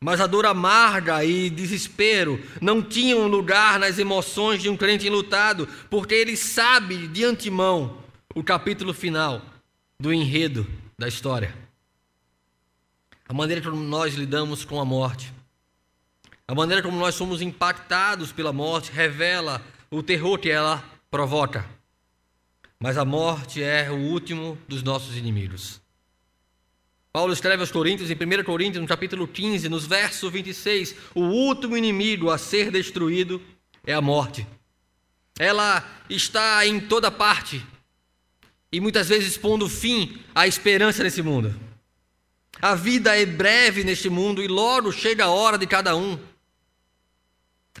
Mas 0.00 0.20
a 0.20 0.26
dor 0.26 0.46
amarga 0.46 1.24
e 1.24 1.48
desespero 1.48 2.42
não 2.60 2.82
tinham 2.82 3.28
lugar 3.28 3.78
nas 3.78 3.98
emoções 3.98 4.60
de 4.60 4.68
um 4.68 4.76
crente 4.76 5.06
enlutado, 5.06 5.68
porque 5.88 6.14
ele 6.14 6.36
sabe 6.36 7.06
de 7.06 7.24
antemão 7.24 7.98
o 8.34 8.42
capítulo 8.42 8.92
final 8.92 9.40
do 10.00 10.12
enredo 10.12 10.66
da 10.98 11.06
história. 11.06 11.54
A 13.28 13.32
maneira 13.32 13.62
como 13.62 13.76
nós 13.76 14.14
lidamos 14.14 14.64
com 14.64 14.80
a 14.80 14.84
morte, 14.84 15.32
a 16.48 16.54
maneira 16.54 16.82
como 16.82 16.98
nós 16.98 17.14
somos 17.14 17.40
impactados 17.40 18.32
pela 18.32 18.52
morte, 18.52 18.90
revela 18.90 19.62
o 19.88 20.02
terror 20.02 20.36
que 20.38 20.50
ela 20.50 20.84
provoca 21.10 21.64
mas 22.82 22.98
a 22.98 23.04
morte 23.04 23.62
é 23.62 23.88
o 23.92 23.94
último 23.94 24.58
dos 24.66 24.82
nossos 24.82 25.16
inimigos. 25.16 25.80
Paulo 27.12 27.32
escreve 27.32 27.60
aos 27.62 27.70
Coríntios, 27.70 28.10
em 28.10 28.14
1 28.14 28.42
Coríntios, 28.42 28.82
no 28.82 28.88
capítulo 28.88 29.28
15, 29.28 29.68
nos 29.68 29.86
versos 29.86 30.32
26, 30.32 30.96
o 31.14 31.20
último 31.20 31.76
inimigo 31.76 32.28
a 32.28 32.36
ser 32.36 32.72
destruído 32.72 33.40
é 33.86 33.94
a 33.94 34.00
morte. 34.00 34.44
Ela 35.38 35.88
está 36.10 36.66
em 36.66 36.80
toda 36.80 37.08
parte 37.08 37.64
e 38.72 38.80
muitas 38.80 39.08
vezes 39.08 39.38
pondo 39.38 39.68
fim 39.68 40.20
à 40.34 40.48
esperança 40.48 41.04
nesse 41.04 41.22
mundo. 41.22 41.54
A 42.60 42.74
vida 42.74 43.16
é 43.16 43.24
breve 43.24 43.84
neste 43.84 44.08
mundo 44.08 44.42
e 44.42 44.48
logo 44.48 44.90
chega 44.90 45.26
a 45.26 45.30
hora 45.30 45.56
de 45.56 45.68
cada 45.68 45.94
um. 45.94 46.18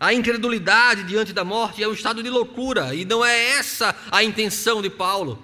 A 0.02 0.12
incredulidade 0.12 1.04
diante 1.04 1.32
da 1.32 1.44
morte 1.44 1.80
é 1.80 1.86
um 1.86 1.92
estado 1.92 2.24
de 2.24 2.28
loucura, 2.28 2.92
e 2.92 3.04
não 3.04 3.24
é 3.24 3.50
essa 3.50 3.94
a 4.10 4.24
intenção 4.24 4.82
de 4.82 4.90
Paulo. 4.90 5.40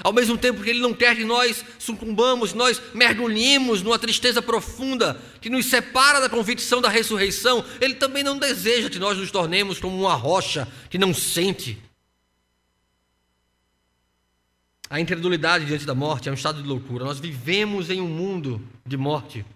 Ao 0.00 0.12
mesmo 0.12 0.36
tempo 0.36 0.62
que 0.62 0.68
ele 0.68 0.80
não 0.80 0.92
quer 0.92 1.16
que 1.16 1.24
nós 1.24 1.64
sucumbamos, 1.78 2.52
nós 2.52 2.82
mergulhemos 2.92 3.80
numa 3.80 3.98
tristeza 3.98 4.42
profunda 4.42 5.18
que 5.40 5.48
nos 5.48 5.64
separa 5.64 6.20
da 6.20 6.28
convicção 6.28 6.82
da 6.82 6.90
ressurreição, 6.90 7.64
ele 7.80 7.94
também 7.94 8.22
não 8.22 8.36
deseja 8.36 8.90
que 8.90 8.98
nós 8.98 9.16
nos 9.16 9.30
tornemos 9.30 9.78
como 9.78 9.98
uma 9.98 10.14
rocha 10.14 10.68
que 10.90 10.98
não 10.98 11.14
sente. 11.14 11.82
A 14.90 15.00
incredulidade 15.00 15.64
diante 15.64 15.86
da 15.86 15.94
morte 15.94 16.28
é 16.28 16.30
um 16.30 16.34
estado 16.34 16.62
de 16.62 16.68
loucura. 16.68 17.06
Nós 17.06 17.18
vivemos 17.18 17.88
em 17.88 18.02
um 18.02 18.08
mundo 18.08 18.60
de 18.84 18.98
morte 18.98 19.46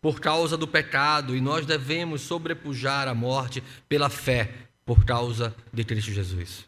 por 0.00 0.20
causa 0.20 0.56
do 0.56 0.66
pecado 0.66 1.36
e 1.36 1.40
nós 1.40 1.66
devemos 1.66 2.22
sobrepujar 2.22 3.06
a 3.06 3.14
morte 3.14 3.62
pela 3.88 4.08
fé 4.08 4.52
por 4.84 5.04
causa 5.04 5.54
de 5.72 5.84
Cristo 5.84 6.10
Jesus. 6.10 6.64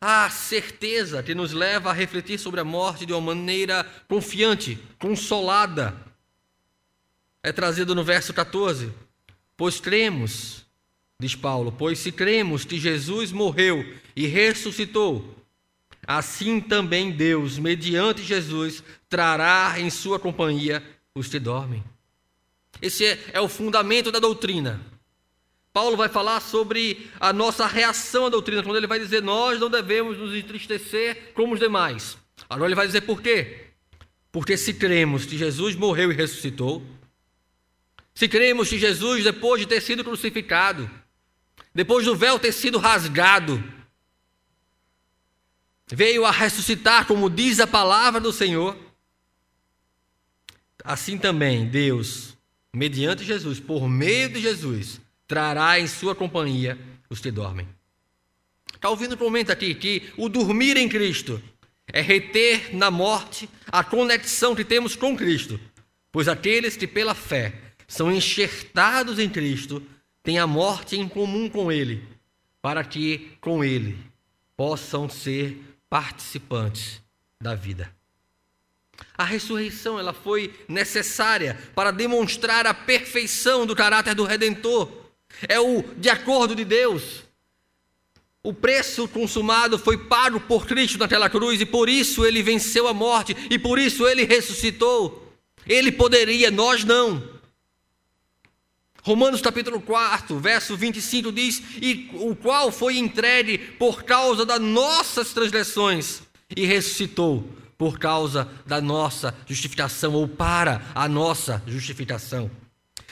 A 0.00 0.28
certeza 0.30 1.22
que 1.22 1.34
nos 1.34 1.52
leva 1.52 1.90
a 1.90 1.92
refletir 1.92 2.38
sobre 2.38 2.60
a 2.60 2.64
morte 2.64 3.06
de 3.06 3.12
uma 3.12 3.34
maneira 3.34 3.84
confiante, 4.08 4.78
consolada, 4.98 5.96
é 7.42 7.52
trazida 7.52 7.94
no 7.94 8.04
verso 8.04 8.32
14. 8.32 8.92
Pois 9.56 9.80
cremos, 9.80 10.66
diz 11.20 11.34
Paulo, 11.34 11.72
pois 11.72 11.98
se 11.98 12.12
cremos 12.12 12.64
que 12.64 12.78
Jesus 12.78 13.32
morreu 13.32 13.84
e 14.14 14.26
ressuscitou, 14.26 15.36
assim 16.06 16.60
também 16.60 17.10
Deus, 17.10 17.58
mediante 17.58 18.22
Jesus, 18.22 18.84
trará 19.08 19.74
em 19.78 19.90
sua 19.90 20.18
companhia 20.18 20.82
os 21.18 21.28
que 21.28 21.38
dormem. 21.38 21.82
Esse 22.80 23.04
é, 23.04 23.18
é 23.32 23.40
o 23.40 23.48
fundamento 23.48 24.12
da 24.12 24.18
doutrina. 24.18 24.80
Paulo 25.72 25.96
vai 25.96 26.08
falar 26.08 26.40
sobre 26.40 27.10
a 27.20 27.32
nossa 27.32 27.66
reação 27.66 28.26
à 28.26 28.28
doutrina, 28.28 28.62
quando 28.62 28.76
ele 28.76 28.86
vai 28.86 28.98
dizer 28.98 29.22
nós 29.22 29.60
não 29.60 29.70
devemos 29.70 30.18
nos 30.18 30.34
entristecer 30.34 31.32
como 31.34 31.54
os 31.54 31.60
demais. 31.60 32.16
Agora 32.48 32.68
ele 32.68 32.74
vai 32.74 32.86
dizer 32.86 33.02
por 33.02 33.20
quê? 33.20 33.66
Porque 34.32 34.56
se 34.56 34.74
cremos 34.74 35.24
que 35.24 35.36
Jesus 35.36 35.76
morreu 35.76 36.10
e 36.10 36.14
ressuscitou, 36.14 36.82
se 38.14 38.26
cremos 38.28 38.68
que 38.68 38.78
Jesus, 38.78 39.22
depois 39.22 39.60
de 39.60 39.66
ter 39.66 39.80
sido 39.80 40.02
crucificado, 40.02 40.90
depois 41.74 42.04
do 42.04 42.16
véu 42.16 42.38
ter 42.38 42.52
sido 42.52 42.78
rasgado, 42.78 43.62
veio 45.86 46.24
a 46.24 46.30
ressuscitar, 46.30 47.06
como 47.06 47.30
diz 47.30 47.60
a 47.60 47.66
palavra 47.66 48.20
do 48.20 48.32
Senhor, 48.32 48.76
assim 50.88 51.18
também 51.18 51.66
Deus, 51.66 52.34
mediante 52.74 53.22
Jesus, 53.22 53.60
por 53.60 53.86
meio 53.86 54.30
de 54.30 54.40
Jesus, 54.40 54.98
trará 55.26 55.78
em 55.78 55.86
sua 55.86 56.14
companhia 56.14 56.78
os 57.10 57.20
que 57.20 57.30
dormem. 57.30 57.68
Calvino 58.80 59.14
comenta 59.14 59.52
aqui 59.52 59.74
que 59.74 60.10
o 60.16 60.30
dormir 60.30 60.78
em 60.78 60.88
Cristo 60.88 61.42
é 61.92 62.00
reter 62.00 62.74
na 62.74 62.90
morte 62.90 63.46
a 63.66 63.84
conexão 63.84 64.54
que 64.56 64.64
temos 64.64 64.96
com 64.96 65.14
Cristo, 65.14 65.60
pois 66.10 66.26
aqueles 66.26 66.74
que 66.74 66.86
pela 66.86 67.14
fé 67.14 67.52
são 67.86 68.10
enxertados 68.10 69.18
em 69.18 69.28
Cristo 69.28 69.82
têm 70.22 70.38
a 70.38 70.46
morte 70.46 70.96
em 70.96 71.06
comum 71.06 71.50
com 71.50 71.70
Ele, 71.70 72.02
para 72.62 72.82
que 72.82 73.36
com 73.42 73.62
Ele 73.62 73.98
possam 74.56 75.06
ser 75.06 75.62
participantes 75.90 77.02
da 77.38 77.54
vida. 77.54 77.97
A 79.16 79.24
ressurreição 79.24 79.98
ela 79.98 80.12
foi 80.12 80.54
necessária 80.68 81.58
para 81.74 81.90
demonstrar 81.90 82.66
a 82.66 82.72
perfeição 82.72 83.66
do 83.66 83.74
caráter 83.74 84.14
do 84.14 84.24
redentor. 84.24 84.88
É 85.48 85.58
o 85.58 85.82
de 85.96 86.08
acordo 86.08 86.54
de 86.54 86.64
Deus. 86.64 87.24
O 88.42 88.54
preço 88.54 89.08
consumado 89.08 89.76
foi 89.76 89.98
pago 89.98 90.38
por 90.40 90.66
Cristo 90.66 90.98
naquela 90.98 91.28
cruz 91.28 91.60
e 91.60 91.66
por 91.66 91.88
isso 91.88 92.24
ele 92.24 92.42
venceu 92.42 92.86
a 92.86 92.94
morte 92.94 93.36
e 93.50 93.58
por 93.58 93.78
isso 93.78 94.06
ele 94.06 94.24
ressuscitou. 94.24 95.34
Ele 95.66 95.90
poderia, 95.90 96.50
nós 96.50 96.84
não. 96.84 97.22
Romanos 99.02 99.40
capítulo 99.40 99.80
4, 99.80 100.38
verso 100.38 100.76
25 100.76 101.32
diz: 101.32 101.60
E 101.82 102.08
o 102.14 102.36
qual 102.36 102.70
foi 102.70 102.98
entregue 102.98 103.58
por 103.58 104.04
causa 104.04 104.46
das 104.46 104.60
nossas 104.60 105.32
transgressões 105.32 106.22
e 106.56 106.64
ressuscitou 106.64 107.58
por 107.78 107.98
causa 107.98 108.48
da 108.66 108.80
nossa 108.80 109.34
justificação 109.46 110.12
ou 110.12 110.28
para 110.28 110.82
a 110.94 111.08
nossa 111.08 111.62
justificação. 111.66 112.50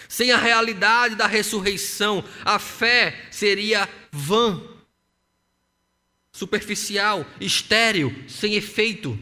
Sem 0.08 0.32
a 0.32 0.36
realidade 0.36 1.14
da 1.14 1.26
ressurreição, 1.26 2.22
a 2.44 2.58
fé 2.58 3.26
seria 3.30 3.88
vã, 4.12 4.60
superficial, 6.32 7.24
estéril, 7.40 8.14
sem 8.28 8.54
efeito. 8.54 9.18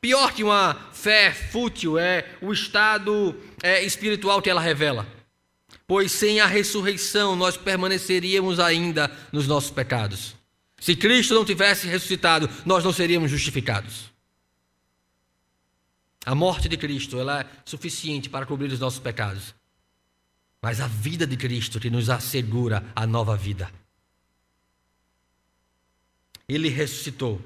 Pior 0.00 0.32
que 0.32 0.42
uma 0.42 0.74
fé 0.92 1.32
fútil 1.32 1.98
é 1.98 2.24
o 2.40 2.52
estado 2.52 3.36
é, 3.62 3.82
espiritual 3.84 4.40
que 4.40 4.48
ela 4.48 4.60
revela 4.60 5.06
pois 5.86 6.10
sem 6.12 6.40
a 6.40 6.46
ressurreição 6.46 7.36
nós 7.36 7.56
permaneceríamos 7.56 8.58
ainda 8.58 9.10
nos 9.30 9.46
nossos 9.46 9.70
pecados. 9.70 10.34
Se 10.80 10.96
Cristo 10.96 11.34
não 11.34 11.44
tivesse 11.44 11.86
ressuscitado, 11.86 12.48
nós 12.64 12.82
não 12.82 12.92
seríamos 12.94 13.30
justificados. 13.30 14.11
A 16.24 16.34
morte 16.34 16.68
de 16.68 16.76
Cristo 16.76 17.18
ela 17.18 17.40
é 17.40 17.46
suficiente 17.64 18.28
para 18.28 18.46
cobrir 18.46 18.72
os 18.72 18.78
nossos 18.78 19.00
pecados. 19.00 19.54
Mas 20.60 20.80
a 20.80 20.86
vida 20.86 21.26
de 21.26 21.36
Cristo 21.36 21.80
que 21.80 21.90
nos 21.90 22.08
assegura 22.08 22.84
a 22.94 23.06
nova 23.06 23.36
vida. 23.36 23.70
Ele 26.48 26.68
ressuscitou. 26.68 27.40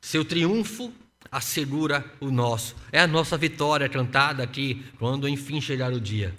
Seu 0.00 0.24
triunfo 0.24 0.92
assegura 1.30 2.04
o 2.20 2.30
nosso. 2.30 2.74
É 2.90 3.00
a 3.00 3.06
nossa 3.06 3.36
vitória 3.36 3.88
cantada 3.88 4.42
aqui 4.42 4.84
quando 4.98 5.28
enfim 5.28 5.60
chegar 5.60 5.92
o 5.92 6.00
dia. 6.00 6.34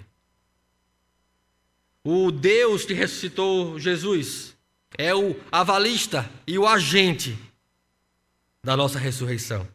O 2.04 2.30
Deus 2.30 2.84
que 2.84 2.92
ressuscitou 2.92 3.78
Jesus 3.78 4.56
é 4.98 5.14
o 5.14 5.38
avalista 5.50 6.30
e 6.46 6.58
o 6.58 6.66
agente 6.66 7.38
da 8.62 8.76
nossa 8.76 8.98
ressurreição. 8.98 9.66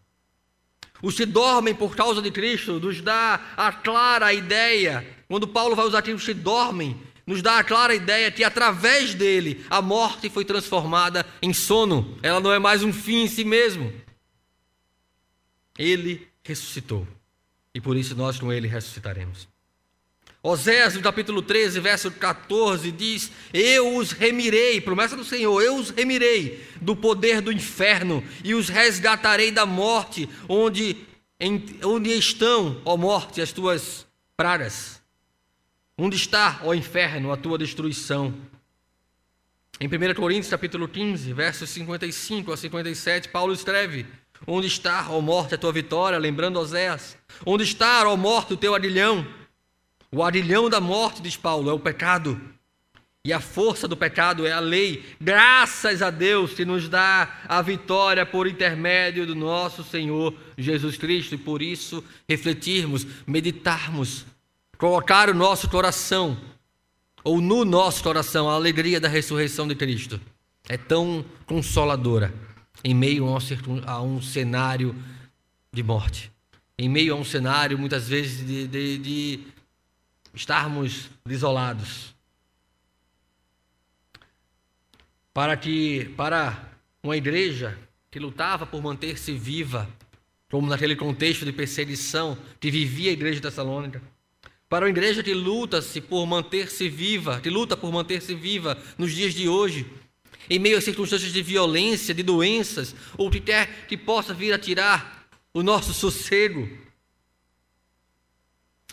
Os 1.01 1.15
que 1.15 1.25
dormem 1.25 1.75
por 1.75 1.95
causa 1.95 2.21
de 2.21 2.31
Cristo 2.31 2.79
nos 2.79 3.01
dá 3.01 3.53
a 3.57 3.71
clara 3.71 4.33
ideia, 4.33 5.05
quando 5.27 5.47
Paulo 5.47 5.75
vai 5.75 5.85
usar 5.85 5.99
aqui 5.99 6.11
os 6.11 6.25
que 6.25 6.33
dormem, 6.33 6.99
nos 7.25 7.41
dá 7.41 7.59
a 7.59 7.63
clara 7.63 7.95
ideia 7.95 8.31
que 8.31 8.43
através 8.43 9.13
dele 9.13 9.65
a 9.69 9.81
morte 9.81 10.29
foi 10.29 10.45
transformada 10.45 11.25
em 11.41 11.53
sono. 11.53 12.17
Ela 12.21 12.39
não 12.39 12.51
é 12.51 12.59
mais 12.59 12.83
um 12.83 12.93
fim 12.93 13.23
em 13.23 13.27
si 13.27 13.43
mesmo. 13.43 13.91
Ele 15.77 16.27
ressuscitou. 16.43 17.07
E 17.73 17.81
por 17.81 17.97
isso 17.97 18.15
nós 18.15 18.39
com 18.39 18.53
ele 18.53 18.67
ressuscitaremos. 18.67 19.47
Oséias, 20.47 20.93
no 20.93 21.01
capítulo 21.01 21.41
13, 21.41 21.79
verso 21.79 22.11
14, 22.11 22.91
diz: 22.91 23.31
Eu 23.51 23.95
os 23.97 24.11
remirei, 24.11 24.79
promessa 24.79 25.15
do 25.15 25.23
Senhor, 25.23 25.59
eu 25.59 25.75
os 25.75 25.89
remirei 25.89 26.63
do 26.79 26.95
poder 26.95 27.41
do 27.41 27.51
inferno 27.51 28.23
e 28.43 28.53
os 28.53 28.69
resgatarei 28.69 29.49
da 29.49 29.65
morte, 29.65 30.29
onde, 30.47 30.97
em, 31.39 31.65
onde 31.83 32.11
estão, 32.11 32.79
ó 32.85 32.95
morte, 32.95 33.41
as 33.41 33.51
tuas 33.51 34.05
pragas. 34.37 35.01
Onde 35.97 36.15
está, 36.15 36.61
ó 36.63 36.75
inferno, 36.75 37.31
a 37.31 37.37
tua 37.37 37.57
destruição? 37.57 38.31
Em 39.79 39.87
1 39.87 40.13
Coríntios, 40.13 40.51
capítulo 40.51 40.87
15, 40.87 41.33
versos 41.33 41.71
55 41.71 42.53
a 42.53 42.57
57, 42.57 43.29
Paulo 43.29 43.51
escreve: 43.51 44.05
Onde 44.45 44.67
está, 44.67 45.07
ó 45.09 45.19
morte, 45.21 45.55
a 45.55 45.57
tua 45.57 45.71
vitória? 45.71 46.19
Lembrando 46.19 46.59
Oséias: 46.59 47.17
Onde 47.43 47.63
está, 47.63 48.07
ó 48.07 48.15
morte, 48.15 48.53
o 48.53 48.57
teu 48.57 48.75
aguilhão? 48.75 49.25
O 50.15 50.23
arilhão 50.23 50.69
da 50.69 50.79
morte, 50.79 51.21
diz 51.21 51.35
Paulo, 51.35 51.69
é 51.69 51.73
o 51.73 51.79
pecado. 51.79 52.39
E 53.25 53.33
a 53.33 53.41
força 53.41 53.85
do 53.85 53.97
pecado 53.97 54.47
é 54.47 54.51
a 54.53 54.61
lei. 54.61 55.03
Graças 55.19 56.01
a 56.01 56.09
Deus 56.09 56.53
que 56.53 56.63
nos 56.63 56.87
dá 56.87 57.41
a 57.49 57.61
vitória 57.61 58.25
por 58.25 58.47
intermédio 58.47 59.27
do 59.27 59.35
nosso 59.35 59.83
Senhor 59.83 60.33
Jesus 60.57 60.95
Cristo. 60.95 61.35
E 61.35 61.37
por 61.37 61.61
isso 61.61 62.01
refletirmos, 62.29 63.05
meditarmos, 63.27 64.25
colocar 64.77 65.29
o 65.29 65.33
nosso 65.33 65.69
coração, 65.69 66.37
ou 67.21 67.41
no 67.41 67.65
nosso 67.65 68.01
coração, 68.01 68.49
a 68.49 68.53
alegria 68.53 69.01
da 69.01 69.09
ressurreição 69.09 69.67
de 69.67 69.75
Cristo. 69.75 70.21
É 70.69 70.77
tão 70.77 71.25
consoladora 71.45 72.33
em 72.85 72.93
meio 72.93 73.27
a 73.85 74.01
um, 74.01 74.21
cenário 74.21 74.95
de 75.73 75.83
morte. 75.83 76.31
Em 76.79 76.87
meio 76.87 77.13
a 77.13 77.17
um 77.17 77.25
cenário, 77.25 77.77
muitas 77.77 78.07
vezes, 78.07 78.47
de, 78.47 78.65
de, 78.65 78.97
de 78.97 79.54
estarmos 80.35 81.09
isolados. 81.27 82.13
Para 85.33 85.55
que 85.57 86.05
para 86.17 86.71
uma 87.01 87.17
igreja 87.17 87.77
que 88.11 88.19
lutava 88.19 88.65
por 88.65 88.81
manter-se 88.81 89.31
viva, 89.33 89.89
como 90.49 90.69
naquele 90.69 90.95
contexto 90.95 91.45
de 91.45 91.51
perseguição 91.51 92.37
que 92.59 92.69
vivia 92.69 93.09
a 93.09 93.13
igreja 93.13 93.35
de 93.35 93.41
Tessalônica, 93.41 94.01
para 94.69 94.85
uma 94.85 94.89
igreja 94.89 95.23
que 95.23 95.33
luta-se 95.33 96.01
por 96.01 96.25
manter-se 96.25 96.89
viva, 96.89 97.39
que 97.39 97.49
luta 97.49 97.77
por 97.77 97.91
manter-se 97.91 98.33
viva 98.33 98.81
nos 98.97 99.13
dias 99.13 99.33
de 99.33 99.47
hoje, 99.47 99.85
em 100.49 100.59
meio 100.59 100.77
a 100.77 100.81
circunstâncias 100.81 101.31
de 101.31 101.41
violência, 101.41 102.13
de 102.13 102.23
doenças, 102.23 102.95
ou 103.17 103.29
que 103.29 103.39
quer 103.39 103.85
que 103.87 103.97
possa 103.97 104.33
vir 104.33 104.53
a 104.53 104.59
tirar 104.59 105.27
o 105.53 105.63
nosso 105.63 105.93
sossego. 105.93 106.69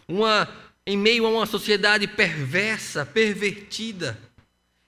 Uma 0.07 0.49
em 0.87 0.97
meio 0.97 1.27
a 1.27 1.31
uma 1.31 1.47
sociedade 1.47 2.07
perversa, 2.07 3.07
pervertida, 3.07 4.19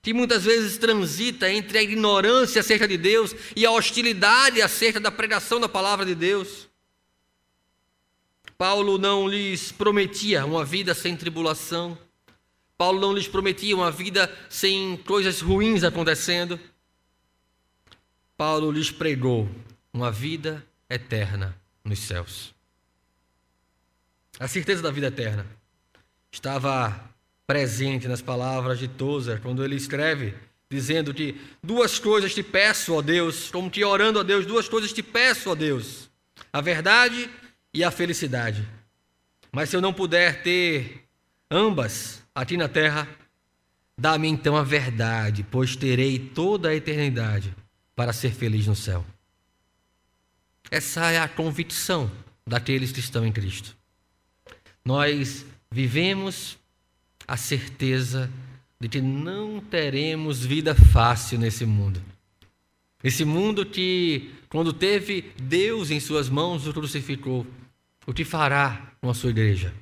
que 0.02 0.12
muitas 0.12 0.44
vezes 0.44 0.76
transita 0.76 1.50
entre 1.50 1.78
a 1.78 1.82
ignorância 1.82 2.60
acerca 2.60 2.86
de 2.86 2.96
Deus 2.96 3.34
e 3.56 3.64
a 3.64 3.70
hostilidade 3.70 4.60
acerca 4.60 5.00
da 5.00 5.10
pregação 5.10 5.60
da 5.60 5.68
palavra 5.68 6.04
de 6.04 6.14
Deus. 6.14 6.68
Paulo 8.58 8.98
não 8.98 9.26
lhes 9.26 9.72
prometia 9.72 10.44
uma 10.44 10.64
vida 10.64 10.94
sem 10.94 11.16
tribulação. 11.16 11.98
Paulo 12.76 13.00
não 13.00 13.12
lhes 13.12 13.28
prometia 13.28 13.74
uma 13.74 13.90
vida 13.90 14.30
sem 14.48 14.96
coisas 14.98 15.40
ruins 15.40 15.84
acontecendo. 15.84 16.60
Paulo 18.36 18.70
lhes 18.70 18.90
pregou 18.90 19.48
uma 19.92 20.10
vida 20.10 20.64
eterna 20.90 21.56
nos 21.84 22.00
céus. 22.00 22.52
A 24.38 24.48
certeza 24.48 24.82
da 24.82 24.90
vida 24.90 25.06
eterna 25.06 25.46
estava 26.34 27.10
presente 27.46 28.08
nas 28.08 28.20
palavras 28.20 28.78
de 28.78 28.88
Tozer, 28.88 29.40
quando 29.40 29.64
ele 29.64 29.76
escreve, 29.76 30.34
dizendo 30.68 31.14
que 31.14 31.40
duas 31.62 31.98
coisas 31.98 32.34
te 32.34 32.42
peço, 32.42 32.94
ó 32.94 33.00
Deus, 33.00 33.50
como 33.50 33.70
te 33.70 33.84
orando 33.84 34.18
a 34.18 34.22
Deus, 34.22 34.44
duas 34.44 34.68
coisas 34.68 34.92
te 34.92 35.02
peço, 35.02 35.50
ó 35.50 35.54
Deus: 35.54 36.10
a 36.52 36.60
verdade 36.60 37.30
e 37.72 37.84
a 37.84 37.90
felicidade. 37.90 38.68
Mas 39.52 39.70
se 39.70 39.76
eu 39.76 39.80
não 39.80 39.92
puder 39.92 40.42
ter 40.42 41.04
ambas 41.48 42.20
aqui 42.34 42.56
na 42.56 42.68
terra, 42.68 43.08
dá-me 43.96 44.26
então 44.26 44.56
a 44.56 44.64
verdade, 44.64 45.46
pois 45.48 45.76
terei 45.76 46.18
toda 46.18 46.70
a 46.70 46.74
eternidade 46.74 47.54
para 47.94 48.12
ser 48.12 48.32
feliz 48.32 48.66
no 48.66 48.74
céu. 48.74 49.06
Essa 50.68 51.12
é 51.12 51.18
a 51.18 51.28
convicção 51.28 52.10
daqueles 52.44 52.90
que 52.90 52.98
estão 52.98 53.24
em 53.24 53.30
Cristo. 53.30 53.76
Nós 54.84 55.46
vivemos 55.74 56.56
a 57.26 57.36
certeza 57.36 58.30
de 58.80 58.88
que 58.88 59.00
não 59.00 59.60
teremos 59.60 60.44
vida 60.44 60.72
fácil 60.72 61.36
nesse 61.36 61.66
mundo. 61.66 62.00
Esse 63.02 63.24
mundo 63.24 63.66
que, 63.66 64.30
quando 64.48 64.72
teve 64.72 65.32
Deus 65.36 65.90
em 65.90 65.98
suas 65.98 66.28
mãos, 66.28 66.64
o 66.68 66.72
crucificou. 66.72 67.44
O 68.06 68.12
que 68.12 68.24
fará 68.24 68.92
com 69.00 69.10
a 69.10 69.14
sua 69.14 69.30
igreja? 69.30 69.74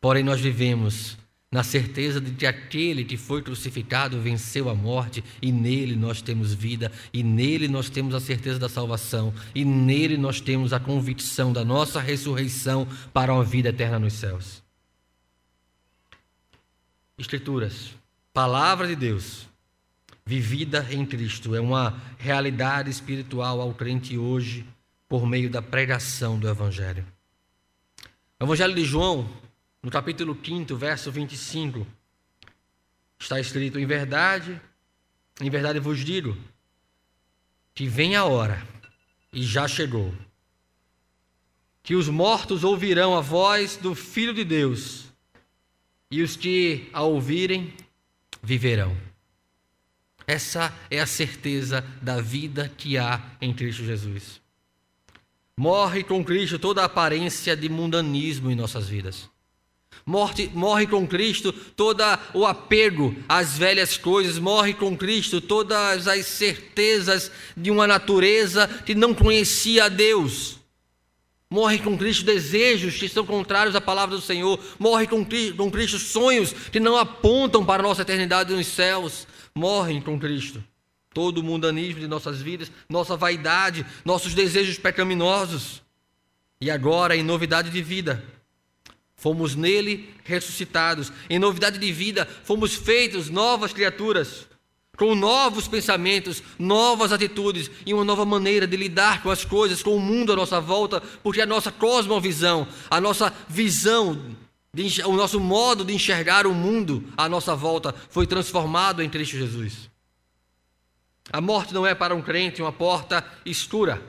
Porém, 0.00 0.24
nós 0.24 0.40
vivemos 0.40 1.16
na 1.52 1.62
certeza 1.62 2.20
de 2.20 2.32
que 2.32 2.46
aquele 2.46 3.04
que 3.04 3.16
foi 3.16 3.42
crucificado 3.42 4.20
venceu 4.20 4.68
a 4.68 4.74
morte, 4.74 5.22
e 5.40 5.52
nele 5.52 5.94
nós 5.94 6.20
temos 6.20 6.52
vida, 6.52 6.90
e 7.12 7.22
nele 7.22 7.68
nós 7.68 7.90
temos 7.90 8.14
a 8.14 8.20
certeza 8.20 8.58
da 8.58 8.68
salvação, 8.68 9.32
e 9.54 9.64
nele 9.64 10.16
nós 10.16 10.40
temos 10.40 10.72
a 10.72 10.80
convicção 10.80 11.52
da 11.52 11.64
nossa 11.64 12.00
ressurreição 12.00 12.88
para 13.12 13.32
uma 13.32 13.44
vida 13.44 13.68
eterna 13.68 13.98
nos 13.98 14.14
céus. 14.14 14.62
Escrituras, 17.20 17.94
palavra 18.32 18.88
de 18.88 18.96
Deus, 18.96 19.46
vivida 20.24 20.86
em 20.90 21.04
Cristo, 21.04 21.54
é 21.54 21.60
uma 21.60 22.00
realidade 22.16 22.88
espiritual 22.88 23.60
ao 23.60 23.74
crente 23.74 24.16
hoje 24.16 24.66
por 25.06 25.26
meio 25.26 25.50
da 25.50 25.60
pregação 25.60 26.38
do 26.38 26.48
Evangelho. 26.48 27.06
O 28.40 28.44
Evangelho 28.44 28.74
de 28.74 28.86
João, 28.86 29.30
no 29.82 29.90
capítulo 29.90 30.34
5, 30.42 30.74
verso 30.74 31.12
25, 31.12 31.86
está 33.18 33.38
escrito: 33.38 33.78
Em 33.78 33.84
verdade, 33.84 34.58
em 35.42 35.50
verdade 35.50 35.78
vos 35.78 36.02
digo, 36.02 36.34
que 37.74 37.86
vem 37.86 38.16
a 38.16 38.24
hora, 38.24 38.66
e 39.30 39.42
já 39.42 39.68
chegou, 39.68 40.14
que 41.82 41.94
os 41.94 42.08
mortos 42.08 42.64
ouvirão 42.64 43.14
a 43.14 43.20
voz 43.20 43.76
do 43.76 43.94
Filho 43.94 44.32
de 44.32 44.42
Deus 44.42 45.09
e 46.10 46.22
os 46.22 46.36
que 46.36 46.88
a 46.92 47.02
ouvirem 47.02 47.72
viverão. 48.42 48.96
Essa 50.26 50.72
é 50.90 51.00
a 51.00 51.06
certeza 51.06 51.84
da 52.00 52.20
vida 52.20 52.70
que 52.76 52.96
há 52.96 53.20
em 53.40 53.52
Cristo 53.52 53.84
Jesus. 53.84 54.40
Morre 55.56 56.02
com 56.02 56.24
Cristo 56.24 56.58
toda 56.58 56.82
a 56.82 56.86
aparência 56.86 57.56
de 57.56 57.68
mundanismo 57.68 58.50
em 58.50 58.54
nossas 58.54 58.88
vidas. 58.88 59.28
Morre, 60.06 60.48
morre 60.54 60.86
com 60.86 61.06
Cristo 61.06 61.52
todo 61.52 62.02
o 62.32 62.46
apego 62.46 63.14
às 63.28 63.58
velhas 63.58 63.96
coisas, 63.96 64.38
morre 64.38 64.72
com 64.72 64.96
Cristo 64.96 65.40
todas 65.40 66.08
as 66.08 66.26
certezas 66.26 67.30
de 67.56 67.70
uma 67.70 67.86
natureza 67.86 68.68
que 68.86 68.94
não 68.94 69.12
conhecia 69.12 69.84
a 69.84 69.88
Deus. 69.88 70.59
Morre 71.52 71.80
com 71.80 71.98
Cristo 71.98 72.24
desejos 72.24 72.96
que 72.96 73.08
são 73.08 73.26
contrários 73.26 73.74
à 73.74 73.80
palavra 73.80 74.14
do 74.14 74.22
Senhor. 74.22 74.58
Morre 74.78 75.08
com, 75.08 75.26
com 75.56 75.70
Cristo 75.70 75.98
sonhos 75.98 76.52
que 76.52 76.78
não 76.78 76.96
apontam 76.96 77.64
para 77.64 77.82
a 77.82 77.86
nossa 77.88 78.02
eternidade 78.02 78.54
nos 78.54 78.68
céus. 78.68 79.26
Morrem 79.52 80.00
com 80.00 80.16
Cristo. 80.16 80.62
Todo 81.12 81.38
o 81.38 81.42
mundanismo 81.42 82.00
de 82.00 82.06
nossas 82.06 82.40
vidas, 82.40 82.70
nossa 82.88 83.16
vaidade, 83.16 83.84
nossos 84.04 84.32
desejos 84.32 84.78
pecaminosos. 84.78 85.82
E 86.60 86.70
agora, 86.70 87.16
em 87.16 87.22
novidade 87.24 87.70
de 87.70 87.82
vida, 87.82 88.22
fomos 89.16 89.56
nele 89.56 90.14
ressuscitados. 90.22 91.12
Em 91.28 91.40
novidade 91.40 91.80
de 91.80 91.90
vida, 91.90 92.28
fomos 92.44 92.76
feitos 92.76 93.28
novas 93.28 93.72
criaturas 93.72 94.46
com 95.00 95.14
novos 95.14 95.66
pensamentos, 95.66 96.42
novas 96.58 97.10
atitudes 97.10 97.70
e 97.86 97.94
uma 97.94 98.04
nova 98.04 98.26
maneira 98.26 98.66
de 98.66 98.76
lidar 98.76 99.22
com 99.22 99.30
as 99.30 99.46
coisas, 99.46 99.82
com 99.82 99.96
o 99.96 99.98
mundo 99.98 100.30
à 100.30 100.36
nossa 100.36 100.60
volta, 100.60 101.00
porque 101.22 101.40
a 101.40 101.46
nossa 101.46 101.72
cosmovisão, 101.72 102.68
a 102.90 103.00
nossa 103.00 103.32
visão, 103.48 104.36
o 105.06 105.16
nosso 105.16 105.40
modo 105.40 105.86
de 105.86 105.94
enxergar 105.94 106.46
o 106.46 106.52
mundo 106.52 107.10
à 107.16 107.30
nossa 107.30 107.56
volta 107.56 107.94
foi 108.10 108.26
transformado 108.26 109.02
em 109.02 109.08
Cristo 109.08 109.38
Jesus. 109.38 109.88
A 111.32 111.40
morte 111.40 111.72
não 111.72 111.86
é 111.86 111.94
para 111.94 112.14
um 112.14 112.20
crente 112.20 112.60
uma 112.60 112.70
porta 112.70 113.24
escura 113.46 114.02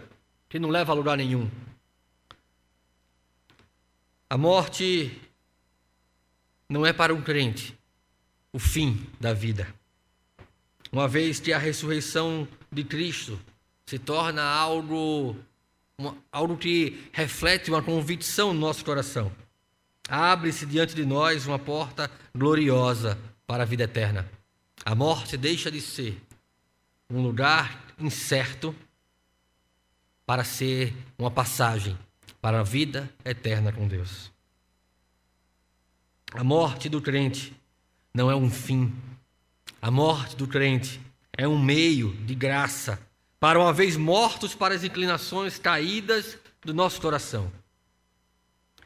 que 0.50 0.60
não 0.60 0.68
leva 0.68 0.92
a 0.92 0.96
lugar 0.96 1.16
nenhum. 1.16 1.50
A 4.30 4.38
morte 4.38 5.22
não 6.68 6.86
é 6.86 6.92
para 6.92 7.14
um 7.14 7.22
crente 7.22 7.74
o 8.52 8.60
fim 8.60 9.08
da 9.22 9.32
vida 9.32 9.74
uma 10.92 11.08
vez 11.08 11.40
que 11.40 11.54
a 11.54 11.58
ressurreição 11.58 12.48
de 12.72 12.84
Cristo 12.84 13.40
se 13.86 13.98
torna 13.98 14.44
algo, 14.44 15.36
algo 16.32 16.58
que 16.58 17.10
reflete 17.12 17.70
uma 17.70 17.82
convicção 17.82 18.54
no 18.54 18.60
nosso 18.60 18.84
coração. 18.84 19.32
Abre-se 20.08 20.66
diante 20.66 20.94
de 20.94 21.06
nós 21.06 21.48
uma 21.48 21.60
porta 21.60 22.12
gloriosa 22.36 23.18
para 23.48 23.64
a 23.64 23.66
vida 23.66 23.84
eterna. 23.84 24.30
A 24.84 24.96
morte 24.96 25.38
deixa 25.38 25.72
de 25.72 25.80
ser 25.80 26.22
um 27.10 27.22
lugar 27.22 27.94
incerto 28.00 28.76
para 30.26 30.44
ser 30.44 30.94
uma 31.18 31.30
passagem 31.30 31.98
para 32.42 32.62
a 32.62 32.64
vida 32.64 33.10
eterna 33.24 33.72
com 33.72 33.88
Deus. 33.88 34.32
A 36.34 36.44
morte 36.44 36.88
do 36.90 37.02
crente 37.02 37.54
não 38.14 38.32
é 38.32 38.36
um 38.36 38.50
fim, 38.50 38.94
a 39.82 39.90
morte 39.90 40.36
do 40.36 40.48
crente 40.48 41.02
é 41.34 41.48
um 41.48 41.58
meio 41.58 42.14
de 42.18 42.36
graça 42.36 43.02
para, 43.40 43.60
uma 43.60 43.74
vez 43.74 43.98
mortos 43.98 44.54
para 44.54 44.76
as 44.76 44.84
inclinações 44.84 45.58
caídas 45.58 46.38
do 46.62 46.72
nosso 46.72 47.02
coração, 47.02 47.52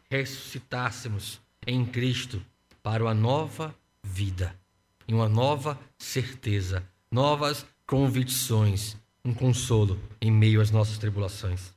ressuscitássemos 0.10 1.42
em 1.68 1.86
Cristo 1.86 2.42
para 2.82 3.04
uma 3.04 3.14
nova 3.14 3.76
vida, 4.02 4.58
e 5.06 5.14
uma 5.14 5.28
nova 5.28 5.78
certeza, 5.98 6.88
novas 7.12 7.66
convicções, 7.86 8.96
um 9.26 9.34
consolo 9.34 10.00
em 10.22 10.32
meio 10.32 10.62
às 10.62 10.72
nossas 10.72 10.98
tribulações. 10.98 11.74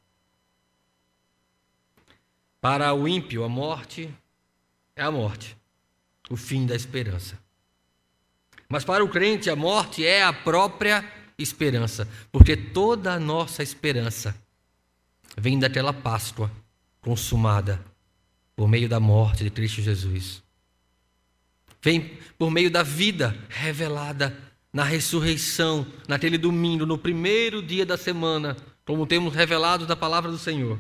Para 2.60 2.94
o 2.94 3.08
ímpio, 3.08 3.42
a 3.42 3.48
morte 3.48 4.14
é 4.94 5.02
a 5.02 5.10
morte, 5.10 5.56
o 6.30 6.36
fim 6.36 6.64
da 6.64 6.76
esperança. 6.76 7.47
Mas 8.68 8.84
para 8.84 9.02
o 9.04 9.08
crente, 9.08 9.48
a 9.48 9.56
morte 9.56 10.04
é 10.04 10.22
a 10.22 10.32
própria 10.32 11.04
esperança, 11.38 12.06
porque 12.30 12.56
toda 12.56 13.14
a 13.14 13.20
nossa 13.20 13.62
esperança 13.62 14.36
vem 15.36 15.58
daquela 15.58 15.92
Páscoa 15.92 16.50
consumada 17.00 17.82
por 18.54 18.68
meio 18.68 18.88
da 18.88 19.00
morte 19.00 19.44
de 19.44 19.50
Cristo 19.50 19.80
Jesus. 19.80 20.42
Vem 21.80 22.18
por 22.36 22.50
meio 22.50 22.70
da 22.70 22.82
vida 22.82 23.36
revelada 23.48 24.36
na 24.72 24.84
ressurreição, 24.84 25.86
naquele 26.06 26.36
domingo, 26.36 26.84
no 26.84 26.98
primeiro 26.98 27.62
dia 27.62 27.86
da 27.86 27.96
semana, 27.96 28.56
como 28.84 29.06
temos 29.06 29.34
revelado 29.34 29.86
da 29.86 29.96
palavra 29.96 30.30
do 30.30 30.38
Senhor. 30.38 30.78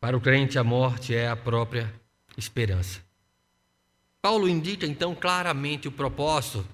Para 0.00 0.16
o 0.16 0.20
crente, 0.20 0.58
a 0.58 0.64
morte 0.64 1.14
é 1.14 1.28
a 1.28 1.36
própria 1.36 1.92
esperança. 2.36 3.07
Paulo 4.28 4.46
indica 4.46 4.84
então 4.84 5.14
claramente 5.14 5.88
o 5.88 5.90
propósito 5.90 6.68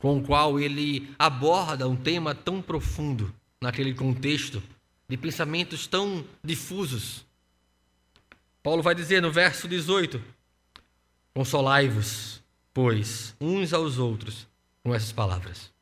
com 0.00 0.18
o 0.18 0.20
qual 0.20 0.58
ele 0.58 1.14
aborda 1.16 1.86
um 1.86 1.94
tema 1.94 2.34
tão 2.34 2.60
profundo 2.60 3.32
naquele 3.60 3.94
contexto 3.94 4.60
de 5.08 5.16
pensamentos 5.16 5.86
tão 5.86 6.24
difusos. 6.42 7.24
Paulo 8.64 8.82
vai 8.82 8.96
dizer 8.96 9.22
no 9.22 9.30
verso 9.30 9.68
18: 9.68 10.20
Consolai-vos, 11.32 12.42
pois, 12.74 13.36
uns 13.40 13.72
aos 13.72 13.98
outros 13.98 14.48
com 14.82 14.92
essas 14.92 15.12
palavras. 15.12 15.72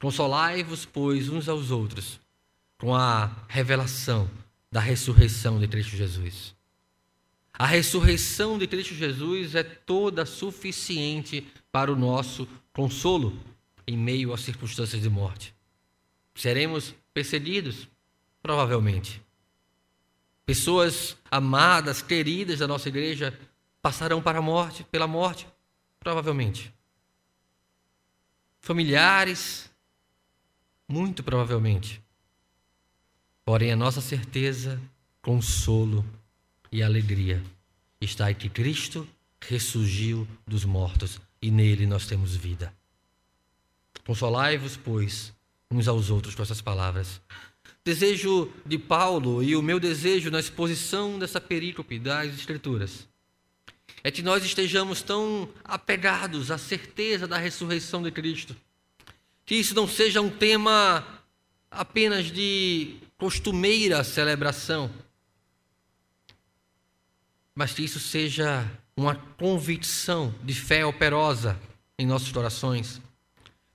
Consolai-vos, 0.00 0.86
pois, 0.86 1.28
uns 1.28 1.46
aos 1.46 1.70
outros 1.70 2.18
com 2.78 2.94
a 2.94 3.30
revelação 3.48 4.30
da 4.72 4.80
ressurreição 4.80 5.60
de 5.60 5.68
Cristo 5.68 5.94
Jesus. 5.94 6.58
A 7.60 7.66
ressurreição 7.66 8.56
de 8.56 8.66
Cristo 8.66 8.94
Jesus 8.94 9.54
é 9.54 9.62
toda 9.62 10.24
suficiente 10.24 11.46
para 11.70 11.92
o 11.92 11.94
nosso 11.94 12.48
consolo 12.72 13.38
em 13.86 13.98
meio 13.98 14.32
às 14.32 14.40
circunstâncias 14.40 15.02
de 15.02 15.10
morte. 15.10 15.54
Seremos 16.34 16.94
perseguidos? 17.12 17.86
Provavelmente. 18.42 19.22
Pessoas 20.46 21.18
amadas, 21.30 22.00
queridas 22.00 22.60
da 22.60 22.66
nossa 22.66 22.88
igreja 22.88 23.38
passarão 23.82 24.22
para 24.22 24.38
a 24.38 24.42
morte, 24.42 24.82
pela 24.84 25.06
morte? 25.06 25.46
Provavelmente. 25.98 26.72
familiares, 28.58 29.70
muito 30.88 31.22
provavelmente. 31.22 32.02
Porém, 33.44 33.70
a 33.70 33.76
nossa 33.76 34.00
certeza, 34.00 34.80
consolo 35.20 36.02
e 36.72 36.82
alegria 36.82 37.42
está 38.00 38.30
em 38.30 38.34
que 38.34 38.48
Cristo 38.48 39.06
ressurgiu 39.40 40.26
dos 40.46 40.64
mortos 40.64 41.20
e 41.40 41.50
nele 41.50 41.86
nós 41.86 42.06
temos 42.06 42.34
vida. 42.34 42.72
Consolai-vos, 44.06 44.76
pois, 44.76 45.32
uns 45.70 45.88
aos 45.88 46.10
outros 46.10 46.34
com 46.34 46.42
essas 46.42 46.60
palavras. 46.60 47.20
Desejo 47.84 48.52
de 48.64 48.78
Paulo 48.78 49.42
e 49.42 49.56
o 49.56 49.62
meu 49.62 49.80
desejo 49.80 50.30
na 50.30 50.40
exposição 50.40 51.18
dessa 51.18 51.40
perícope 51.40 51.98
das 51.98 52.34
Escrituras 52.34 53.08
é 54.02 54.10
que 54.10 54.22
nós 54.22 54.44
estejamos 54.44 55.02
tão 55.02 55.48
apegados 55.64 56.50
à 56.50 56.58
certeza 56.58 57.26
da 57.26 57.38
ressurreição 57.38 58.02
de 58.02 58.10
Cristo, 58.10 58.56
que 59.44 59.54
isso 59.54 59.74
não 59.74 59.86
seja 59.86 60.20
um 60.20 60.30
tema 60.30 61.06
apenas 61.70 62.30
de 62.30 62.96
costumeira 63.18 64.02
celebração, 64.02 64.90
mas 67.54 67.72
que 67.72 67.82
isso 67.82 68.00
seja 68.00 68.70
uma 68.96 69.14
convicção 69.14 70.34
de 70.42 70.54
fé 70.54 70.84
operosa 70.84 71.58
em 71.98 72.06
nossos 72.06 72.32
corações, 72.32 73.00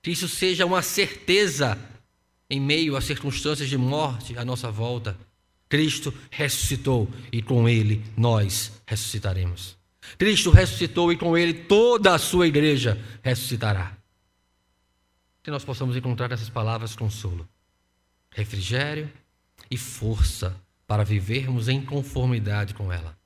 que 0.02 0.10
isso 0.10 0.28
seja 0.28 0.64
uma 0.64 0.82
certeza 0.82 1.78
em 2.48 2.60
meio 2.60 2.96
às 2.96 3.04
circunstâncias 3.04 3.68
de 3.68 3.76
morte 3.76 4.36
à 4.38 4.44
nossa 4.44 4.70
volta. 4.70 5.18
Cristo 5.68 6.14
ressuscitou 6.30 7.10
e 7.32 7.42
com 7.42 7.68
ele 7.68 8.04
nós 8.16 8.72
ressuscitaremos. 8.86 9.76
Cristo 10.16 10.50
ressuscitou 10.50 11.12
e 11.12 11.16
com 11.16 11.36
ele 11.36 11.52
toda 11.52 12.14
a 12.14 12.18
sua 12.18 12.46
igreja 12.46 13.02
ressuscitará. 13.22 13.96
Que 15.42 15.50
nós 15.50 15.64
possamos 15.64 15.96
encontrar 15.96 16.28
nessas 16.28 16.48
palavras 16.48 16.94
consolo, 16.94 17.48
refrigério 18.30 19.10
e 19.70 19.76
força 19.76 20.56
para 20.86 21.04
vivermos 21.04 21.68
em 21.68 21.84
conformidade 21.84 22.74
com 22.74 22.92
ela, 22.92 23.16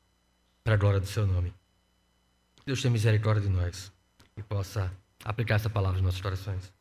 para 0.64 0.74
a 0.74 0.76
glória 0.76 1.00
do 1.00 1.06
seu 1.06 1.26
nome. 1.26 1.52
Deus 2.66 2.82
tenha 2.82 2.92
misericórdia 2.92 3.42
de 3.42 3.48
nós 3.48 3.92
e 4.36 4.42
possa 4.42 4.92
aplicar 5.24 5.56
essa 5.56 5.70
palavra 5.70 5.98
nos 5.98 6.06
nossos 6.06 6.20
corações. 6.20 6.72